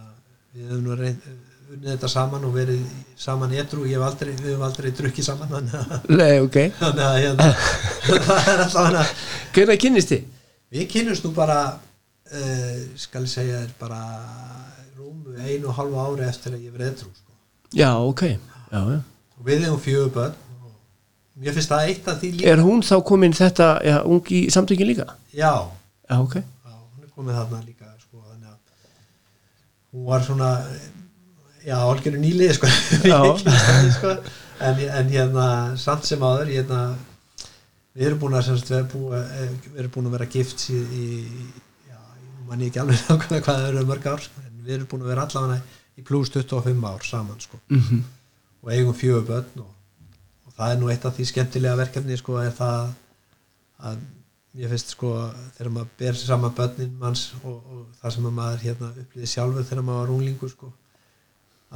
[0.55, 1.29] við höfum nú reynd,
[1.67, 2.83] unnið þetta saman og verið
[3.19, 7.05] saman etru, ég hef aldrei við höfum aldrei drukkið saman þannig að, Nei, ok þannig
[7.07, 7.49] að hérna,
[8.29, 9.05] það er alltaf hana
[9.53, 10.27] Hvernig kynnist þið?
[10.77, 14.03] Við kynnumst nú bara uh, skal ég segja bara
[14.99, 17.33] rúmu einu og halvu ári eftir að ég verið edru sko.
[17.75, 18.81] Já, ok já,
[19.47, 20.35] við hefum fjögur börn.
[21.37, 22.49] Mér finnst það eitt af því líka.
[22.55, 25.05] Er hún þá komin þetta já, ung í samtökin líka?
[25.37, 25.53] já,
[26.07, 26.37] Já, ok.
[26.39, 28.59] Já, hún er komið þarna líka sko, þannig að
[29.93, 30.51] hún var svona
[31.67, 32.71] já, algjöru nýlið sko,
[33.11, 33.19] Já.
[33.97, 34.13] sko.
[34.63, 35.47] en, en hérna
[35.83, 36.81] samt sem áður hérna,
[37.97, 39.27] við erum búin að semst, við, erum búin,
[39.75, 41.07] við erum búin að vera gift í, í
[41.91, 44.91] já, ég man ég ekki alveg nákvæmlega hvað það eru mörg ár en við erum
[44.95, 45.61] búin að vera allavega
[45.99, 47.61] í pluss 25 ár saman sko.
[47.69, 48.05] Mm
[48.67, 49.73] og eigum fjögur börn og,
[50.47, 52.89] og það er nú eitt af því skemmtilega verkefni sko er það
[53.87, 54.01] að
[54.57, 55.13] ég finnst sko
[55.57, 59.87] þegar maður ber saman börnin manns og, og það sem maður hérna upplýði sjálfur þegar
[59.87, 60.73] maður var runglingur sko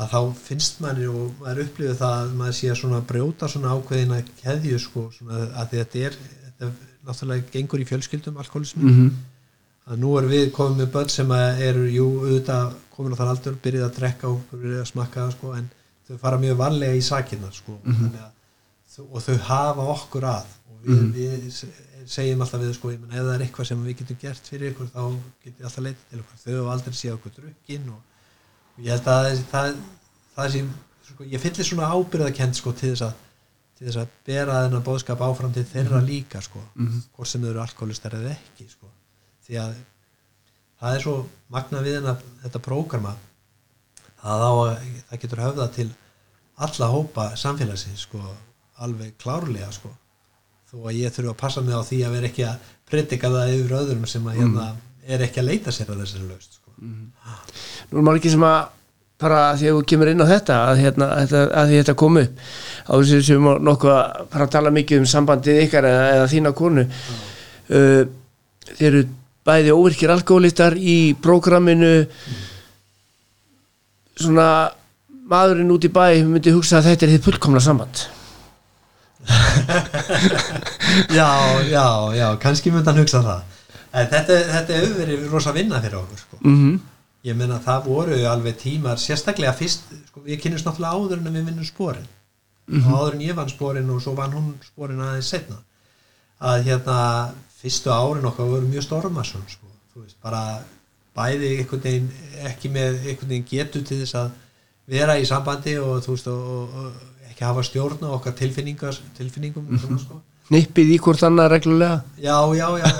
[0.00, 3.74] að þá finnst manni og maður upplýði það að maður sé að svona brjóta svona
[3.76, 6.20] ákveðina keðju sko svona að þetta er
[6.60, 6.70] þetta
[7.06, 9.10] náttúrulega gengur í fjölskyldum alkoholismi -hmm.
[9.92, 13.32] að nú erum við komið með börn sem að eru jú auðvitað komin á þann
[13.34, 15.70] aldur byrjuð að drekka og byrjuð að smakka sko, en
[16.10, 18.32] þau fara mjög varlega í sakina sko, mm að,
[18.96, 20.50] þau- og þau hafa okkur að.
[20.70, 21.72] Og við, við se-
[22.10, 24.88] segjum alltaf við sko, menn ef það er eitthvað sem við getum gert fyrir ykkur
[24.94, 25.02] þá
[25.44, 28.00] getum við alltaf leitið til okkur þau hafa aldrei séð okkur drukkin og,
[28.76, 29.74] og ég held að það, það,
[30.36, 30.70] það sem
[31.10, 33.18] sko, ég fyllir svona ábyrðakend sko, til þess að
[33.80, 36.98] til þess að bera þennan bóðskap áfram til þeirra líka sko, Mhm.
[37.16, 38.90] hvort sem þau eru alkoholistar eða ekki sko.
[39.46, 39.74] því að
[40.80, 41.14] það er svo
[41.52, 42.08] magna við
[42.42, 43.14] þetta prógrama
[44.22, 45.88] það, á, að- það getur höfða til
[46.60, 48.20] alla hópa samfélagsins sko,
[48.84, 49.90] alveg klárlega sko.
[50.70, 53.54] þó að ég þurfa að passa mig á því að vera ekki að predika það
[53.56, 54.66] yfir öðrum sem að hérna
[55.10, 56.70] er ekki að leita sér að þessari laust sko.
[57.90, 58.60] Nú er maður ekki sem að
[59.20, 62.20] bara því að þú kemur inn á þetta að, hérna, að, að því þetta kom
[62.22, 62.38] upp
[62.86, 66.84] á þessu sem við nokkuð að tala mikið um sambandið ykkar eða, eða þína konu.
[67.70, 68.02] Uh,
[68.70, 69.02] þeir eru
[69.50, 71.92] bæði óvirkir alkoholistar í prógraminu
[74.20, 74.48] svona
[75.30, 78.06] maðurinn út í bæ myndi hugsa að þetta er þið fullkomna samband.
[81.14, 81.30] Já,
[81.70, 83.58] já, já, kannski myndi hann hugsa það.
[83.94, 86.38] En þetta, þetta hefur verið rosa vinna fyrir okkur sko.
[86.40, 86.78] mm -hmm.
[87.28, 91.44] ég meina það voru alveg tímar sérstaklega fyrst, sko, ég kynist náttúrulega áður en við
[91.46, 92.08] vinnum sporin.
[92.70, 95.56] Og áður en ég vann sporin og svo vann hún sporin aðeins setna
[96.40, 96.98] að hérna
[97.60, 99.66] fyrstu árin okkar voru mjög stormasun sko,
[100.22, 100.62] bara
[101.16, 102.10] bæði einhvern veginn,
[102.50, 104.30] ekki með einhvern veginn getu til þess að
[104.90, 106.92] vera í sambandi og þú veist og, og,
[107.30, 109.98] ekki hafa stjórn á okkar tilfinningar, tilfinningum mm -hmm.
[110.04, 110.20] sko.
[110.50, 112.90] Nippið í hvort annað reglulega já, já, já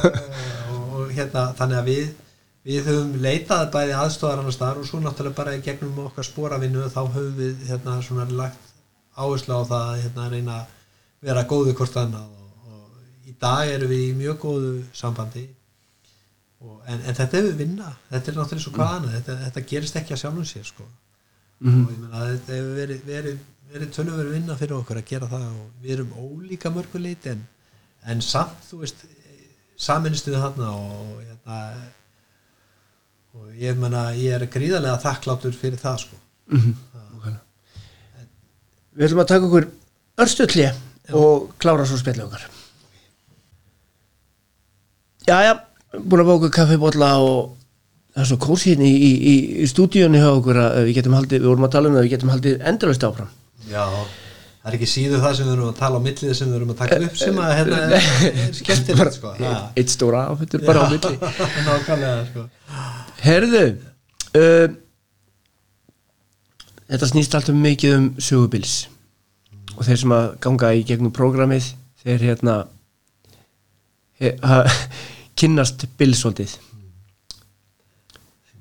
[0.72, 2.11] og, og hérna, þannig að við
[2.64, 6.88] við höfum leitað bæði aðstofar annars þar og svo náttúrulega bara í gegnum okkar spóravinnu
[6.92, 8.58] þá höfum við hérna svona lagt
[9.16, 10.66] áherslu á það að hérna reyna að
[11.20, 15.46] vera góðu hvort annað og, og í dag erum við í mjög góðu sambandi
[16.61, 17.92] en, en þetta er við vinna.
[18.11, 19.14] Þetta er náttúrulega svo hvað annað.
[19.18, 20.88] Þetta, þetta gerist ekki að sjálfum sér sko.
[21.61, 23.40] Mm og ég menna þetta hefur verið, verið,
[23.70, 27.42] verið tölurverið vinna fyrir okkur að gera það og við erum ólíka mörguleit en,
[28.08, 29.04] en samt þú veist
[29.80, 31.58] saminnistu við þarna og hérna
[33.36, 36.20] og ég menna ég er gríðarlega þakkláttur fyrir það sko.
[36.50, 36.74] Mm -hmm.
[37.18, 37.34] okay.
[38.96, 39.68] Við ætlum að taka okkur
[40.16, 40.70] örstulli
[41.12, 42.48] og klára svo spillu okkar.
[45.28, 47.57] Já búin að bóka kaffibotla og
[48.14, 49.34] það er svo kórsýn í, í, í,
[49.64, 52.14] í stúdíunni hjá okkur að við getum haldið, við vorum að tala um það við
[52.14, 53.32] getum haldið endurlust áfram.
[53.70, 53.84] Já,
[54.61, 56.72] það er ekki síðu það sem við erum að tala á millið sem við erum
[56.74, 59.34] að taka upp sem að hérna er skemmtilegt sko.
[59.78, 61.18] Eitt stóra áfittur bara á millið
[61.68, 62.47] Nákvæmlega sko.
[63.24, 64.78] Herðu uh,
[66.91, 68.80] Þetta snýst alltaf mikið um sögubils
[69.76, 71.68] og þeir sem að ganga í gegnum prógramið
[72.03, 72.57] þeir hérna
[74.18, 74.64] he, ha,
[75.41, 76.57] kynnast bilsóldið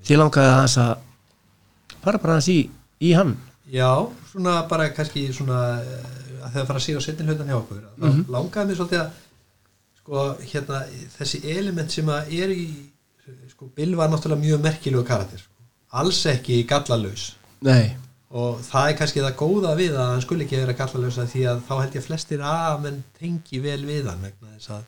[0.07, 0.91] því langaði að hans að
[2.01, 2.59] fara bara hans í,
[3.05, 3.35] í hann.
[3.69, 3.91] Já,
[4.31, 7.81] svona bara kannski svona að þegar fara að síða setjum hlutan hjá okkur.
[7.97, 8.23] Mm -hmm.
[8.33, 9.11] langaði mér svolítið að
[9.99, 10.79] sko hérna
[11.19, 12.65] þessi element sem að er í
[13.51, 15.51] sko Bill var náttúrulega mjög merkilegu karakter sko.
[16.01, 17.97] alls ekki gallalös Nei.
[18.29, 21.61] Og það er kannski það góða við að hann skul ekki vera gallalösa því að
[21.67, 24.83] þá held ég flestir að menn tengi vel við hann vegna þess að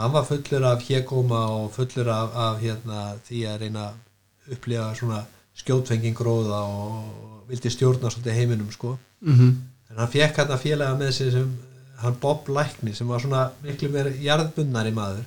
[0.00, 4.92] hann var fullur af hégóma og fullur af, af hérna, því að reyna að upplifa
[4.96, 5.24] svona
[5.60, 8.96] skjótfenging gróða og vildi stjórna svolítið heiminum sko.
[9.20, 9.52] Mm -hmm.
[9.90, 11.58] en hann fekk hérna félaga með sig sem
[11.98, 15.24] hann Bob Lækni sem var svona miklu meira jarðbundnari maður.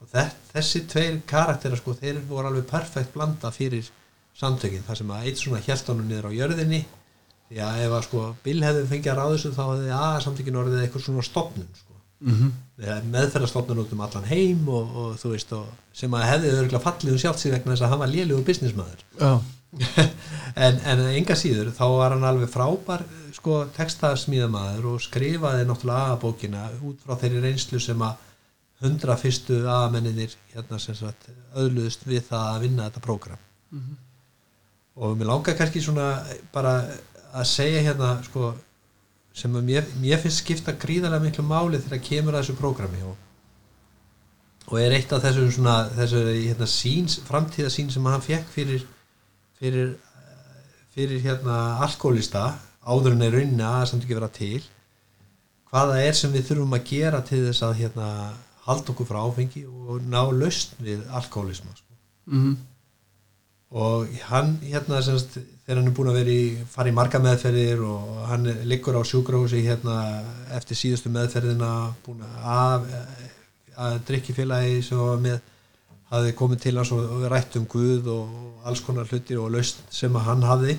[0.00, 3.90] Og þess, þessi tveir karakterar sko þeir voru alveg perfekt blanda fyrir
[4.34, 6.84] samtökin þar sem að eitt svona hjæltónu niður á jörðinni.
[7.48, 10.82] Því að ef að sko Bill hefði fengið að þessu þá hefði að samtökin orðið
[10.82, 11.87] eitthvað svona stopnum sko
[12.20, 13.04] mm -hmm.
[13.12, 17.12] meðferðarstofnun út um allan heim og, og þú veist og sem að hefði örgulega fallið
[17.12, 19.40] um sjálfsíð vegna þess að hann var lélugur businessmaður oh.
[20.64, 23.04] en, en enga síður þá var hann alveg frábær
[23.36, 28.24] sko textasmíðamaður og skrifaði náttúrulega aðabókina út frá þeirri reynslu sem að
[28.82, 33.38] hundra fyrstu aðamenninir hérna sem sagt öðluðust við það að vinna þetta prógram
[33.70, 33.96] mm -hmm.
[35.02, 36.74] og mér langar kannski svona bara
[37.32, 38.54] að segja hérna sko
[39.38, 43.16] sem mér, mér finnst skipta gríðarlega miklu máli þegar kemur að þessu prógrami og,
[44.68, 48.86] og er eitt af þessu svona, þessu hérna, síns, framtíða sín sem hann fekk fyrir
[49.58, 49.94] fyrir,
[50.94, 52.48] fyrir hérna alkoholista
[52.88, 54.60] áður en er rauninni að samt ekki vera til
[55.68, 58.08] hvaða er sem við þurfum að gera til þess að hérna
[58.68, 61.92] halda okkur frá áfengi og ná lausn við alkoholisma sko.
[62.26, 62.56] mm -hmm.
[63.70, 67.82] Og hann hérna semst þegar hann er búin að vera í, fara í marga meðferðir
[67.84, 69.98] og hann liggur á sjúkrahúsi hérna
[70.56, 71.72] eftir síðustu meðferðina
[72.06, 72.88] búin að
[73.78, 75.40] að drikki félagi sem var með
[76.08, 80.14] hafi komið til hans og rætt um Guð og alls konar hlutir og laust sem
[80.24, 80.78] hann hafi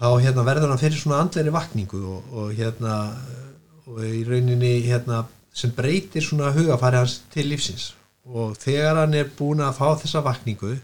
[0.00, 2.96] þá hérna verður hann fyrir svona andleiri vakningu og, og hérna
[3.86, 5.22] og í rauninni hérna
[5.54, 7.92] sem breytir svona hugafæri hans til lífsins.
[8.24, 10.74] Og þegar hann er búin að fá þessa vakningu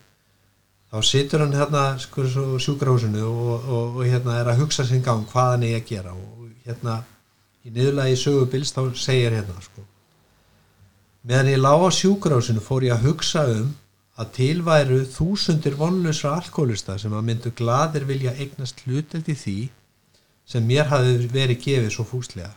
[0.91, 2.27] þá situr hann hérna sko,
[2.59, 6.17] sjúkrahúsinu og, og, og hérna er að hugsa sinn gang hvað hann er að gera.
[6.17, 7.01] Og hérna
[7.65, 9.87] í niðurlega í sögubils þá segir hérna sko
[11.21, 13.75] meðan ég lág á sjúkrahúsinu fór ég að hugsa um
[14.21, 19.59] að tilværu þúsundir vonlusra alkoholista sem að myndu gladir vilja eignast hluteldi því
[20.49, 22.55] sem mér hafi verið gefið svo fúslega.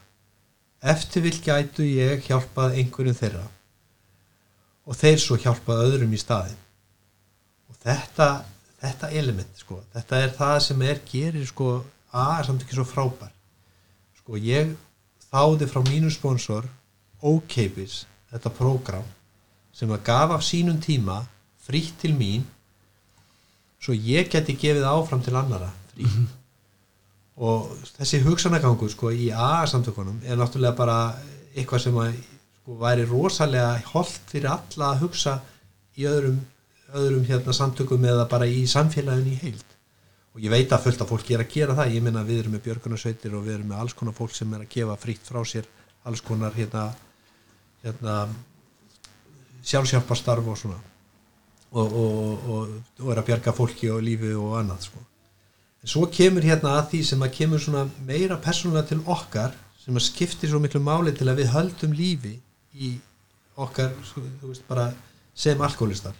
[0.80, 3.46] Eftir vil gætu ég hjálpað einhverjum þeirra
[4.88, 6.63] og þeir svo hjálpað öðrum í staðin
[7.84, 8.30] þetta,
[8.82, 11.70] þetta element sko, þetta er það sem er gerir sko
[12.14, 13.32] að samt ekki svo frábær
[14.22, 14.76] sko ég
[15.32, 16.68] þáði frá mínu sponsor
[17.24, 19.06] ókeipis þetta prógram
[19.74, 21.24] sem að gaf af sínum tíma
[21.64, 22.46] frítt til mín
[23.84, 26.28] svo ég geti gefið áfram til annara frítt mm -hmm.
[27.48, 31.16] og þessi hugsanagangu sko í A samtökunum er náttúrulega bara
[31.56, 32.14] eitthvað sem að
[32.62, 35.42] sko væri rosalega holdt fyrir alla að hugsa
[35.98, 36.40] í öðrum
[36.94, 39.70] öðrum hérna samtökum eða bara í samfélaginu í heild.
[40.34, 41.94] Og ég veit að fullt af fólki er að gera það.
[41.94, 44.64] Ég minna við erum með björgunarsveitir og við erum með alls konar fólk sem er
[44.64, 45.70] að gefa frítt frá sér
[46.10, 46.88] alls konar hérna,
[47.84, 48.16] hérna
[49.64, 50.80] sjálfsjálfarstarf og svona.
[51.74, 55.00] Og, og, og, og er að bjarga fólki og lífi og annað sko.
[55.84, 59.98] en svo kemur hérna að því sem að kemur svona meira persónulega til okkar sem
[59.98, 62.36] að skiptir svo miklu máli til að við höldum lífi
[62.78, 62.92] í
[63.58, 64.70] okkar sko, veist
[65.34, 66.14] sem alkoholistar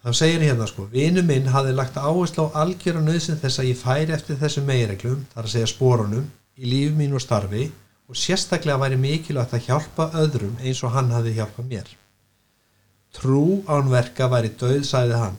[0.00, 3.80] þá segir hérna sko vinu minn hafði lagt áherslu á algjöra nöðsin þess að ég
[3.80, 6.26] færi eftir þessum megireglum þar að segja sporunum
[6.56, 7.66] í lífi mín og starfi
[8.10, 11.92] og sérstaklega væri mikilvægt að hjálpa öðrum eins og hann hafði hjálpað mér.
[13.14, 15.38] Trú ánverka væri döð sæði hann.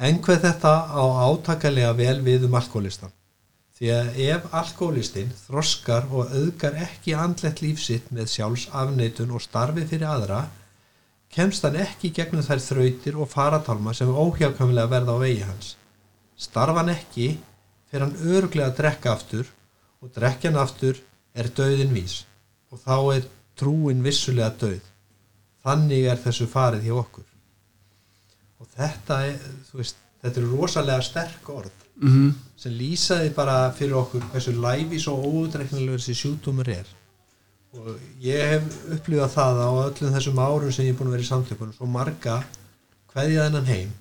[0.00, 3.12] En hvað þetta á átakalega vel við um alkoholistan
[3.80, 10.10] því að ef alkoholistinn þroskar og auðgar ekki andlegt lífsitt með sjálfsafneitun og starfi fyrir
[10.10, 10.40] aðra
[11.30, 15.74] kemst hann ekki gegnum þær þrautir og faratálma sem óhjákamlega verða á vegi hans.
[16.36, 17.28] Starfa hann ekki
[17.90, 19.50] fyrir hann örglega að drekka aftur
[20.00, 21.00] og drekja hann aftur
[21.34, 22.24] er döðin vís
[22.70, 23.28] og þá er
[23.58, 24.82] trúin vissulega döð.
[25.60, 27.26] Þannig er þessu farið hjá okkur.
[28.60, 29.42] Og þetta er,
[29.76, 32.32] veist, þetta er rosalega sterk orð mm -hmm.
[32.56, 36.86] sem lýsaði bara fyrir okkur hversu læfis og óutreiknilegur þessi sjútumur er
[37.78, 37.90] og
[38.22, 38.66] ég hef
[38.96, 41.86] upplifað það á öllum þessum árum sem ég er búin að vera í samtökunum svo
[41.86, 42.40] marga
[43.12, 43.92] hverja þennan heim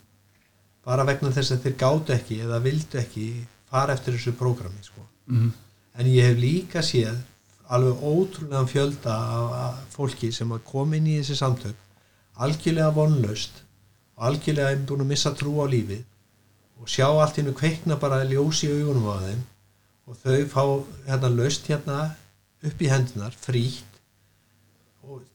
[0.86, 3.26] bara vegna þess að þeir gátu ekki eða vildu ekki
[3.70, 5.06] fara eftir þessu prógrami sko.
[5.28, 5.52] Mhm.
[6.00, 7.18] en ég hef líka séð
[7.70, 11.76] alveg ótrúlega fjölda af, fólki sem að koma inn í þessi samtök
[12.36, 13.62] algjörlega vonlaust
[14.18, 16.04] og algjörlega er búin að missa trú á lífið
[16.80, 19.42] og sjá allt innu kveikna bara ljós í augunum á þeim
[20.08, 20.64] og þau fá
[21.12, 22.00] hérna laust hérna
[22.68, 23.86] upp í hendunar frítt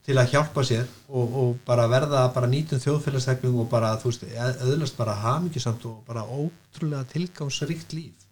[0.05, 4.25] til að hjálpa sér og, og bara verða bara nýtum þjóðfélagsþegnum og bara þú veist,
[4.63, 8.27] öðlast bara hamingisamt og bara ótrúlega tilgámsríkt líf.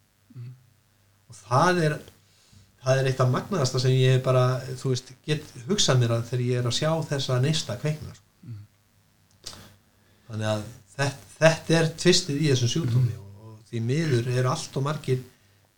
[1.27, 1.97] Og það er
[2.83, 4.45] það er eitt af magnaðasta sem ég bara
[4.79, 8.23] þú veist, get hugsað mér að þegar ég er að sjá þessa neista kveikna sko.
[10.29, 10.63] þannig að
[10.95, 15.21] þetta, þetta er tvistið í þessum sjúkdómi og, og því miður eru allt og margir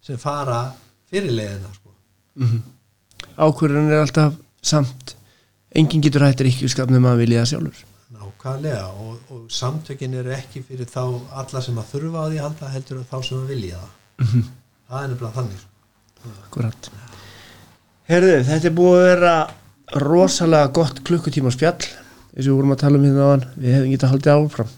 [0.05, 0.61] sem fara
[1.11, 1.93] fyrirleiðina sko.
[3.35, 5.15] Ákvörðun er alltaf samt
[5.75, 7.83] enginn getur hættir ekki skapnum að vilja það sjálfur.
[8.15, 11.03] Nákvæmlega og, og samtökin eru ekki fyrir þá
[11.41, 14.45] alla sem að þurfa á því að halda heldur þá sem að vilja það.
[14.85, 15.71] Það er nefnilega þannig sko.
[16.45, 16.89] Akkurat.
[18.09, 19.35] Herðu, þetta er búið að vera
[20.01, 21.79] rosalega gott klukkutíma spjall
[22.35, 24.71] eins og við vorum að tala um hérna á hann við hefum getað haldið áfram.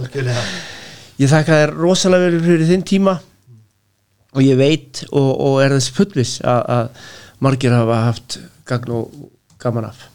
[0.00, 0.42] Algjörlega.
[1.22, 3.14] Ég þakka þér rosalega vel fyrir þinn tíma
[4.36, 7.06] og ég veit og, og er þess fullvis að, að
[7.42, 9.12] margir hafa haft gagn og
[9.62, 10.06] gaman af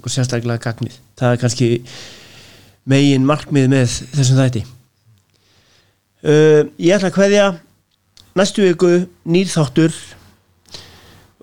[0.00, 0.94] og sérstaklega gagnið.
[1.18, 1.68] Það er kannski
[2.88, 4.62] megin markmið með þessum þætti.
[6.20, 7.44] Uh, ég ætla að kveðja
[8.36, 8.90] næstu viku
[9.24, 9.94] nýr þáttur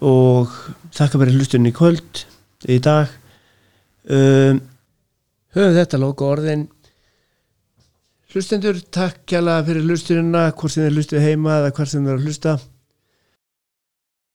[0.06, 0.54] og
[0.94, 2.26] þakka fyrir hlustunni kvöld
[2.70, 3.10] í dag
[4.14, 4.54] uh,
[5.58, 6.68] höfum þetta loka orðin
[8.28, 12.18] Hlustendur, takk kjalla fyrir hlusturina, hvort sem þið hlustu heima eða hvort sem þið er
[12.18, 12.52] að hlusta.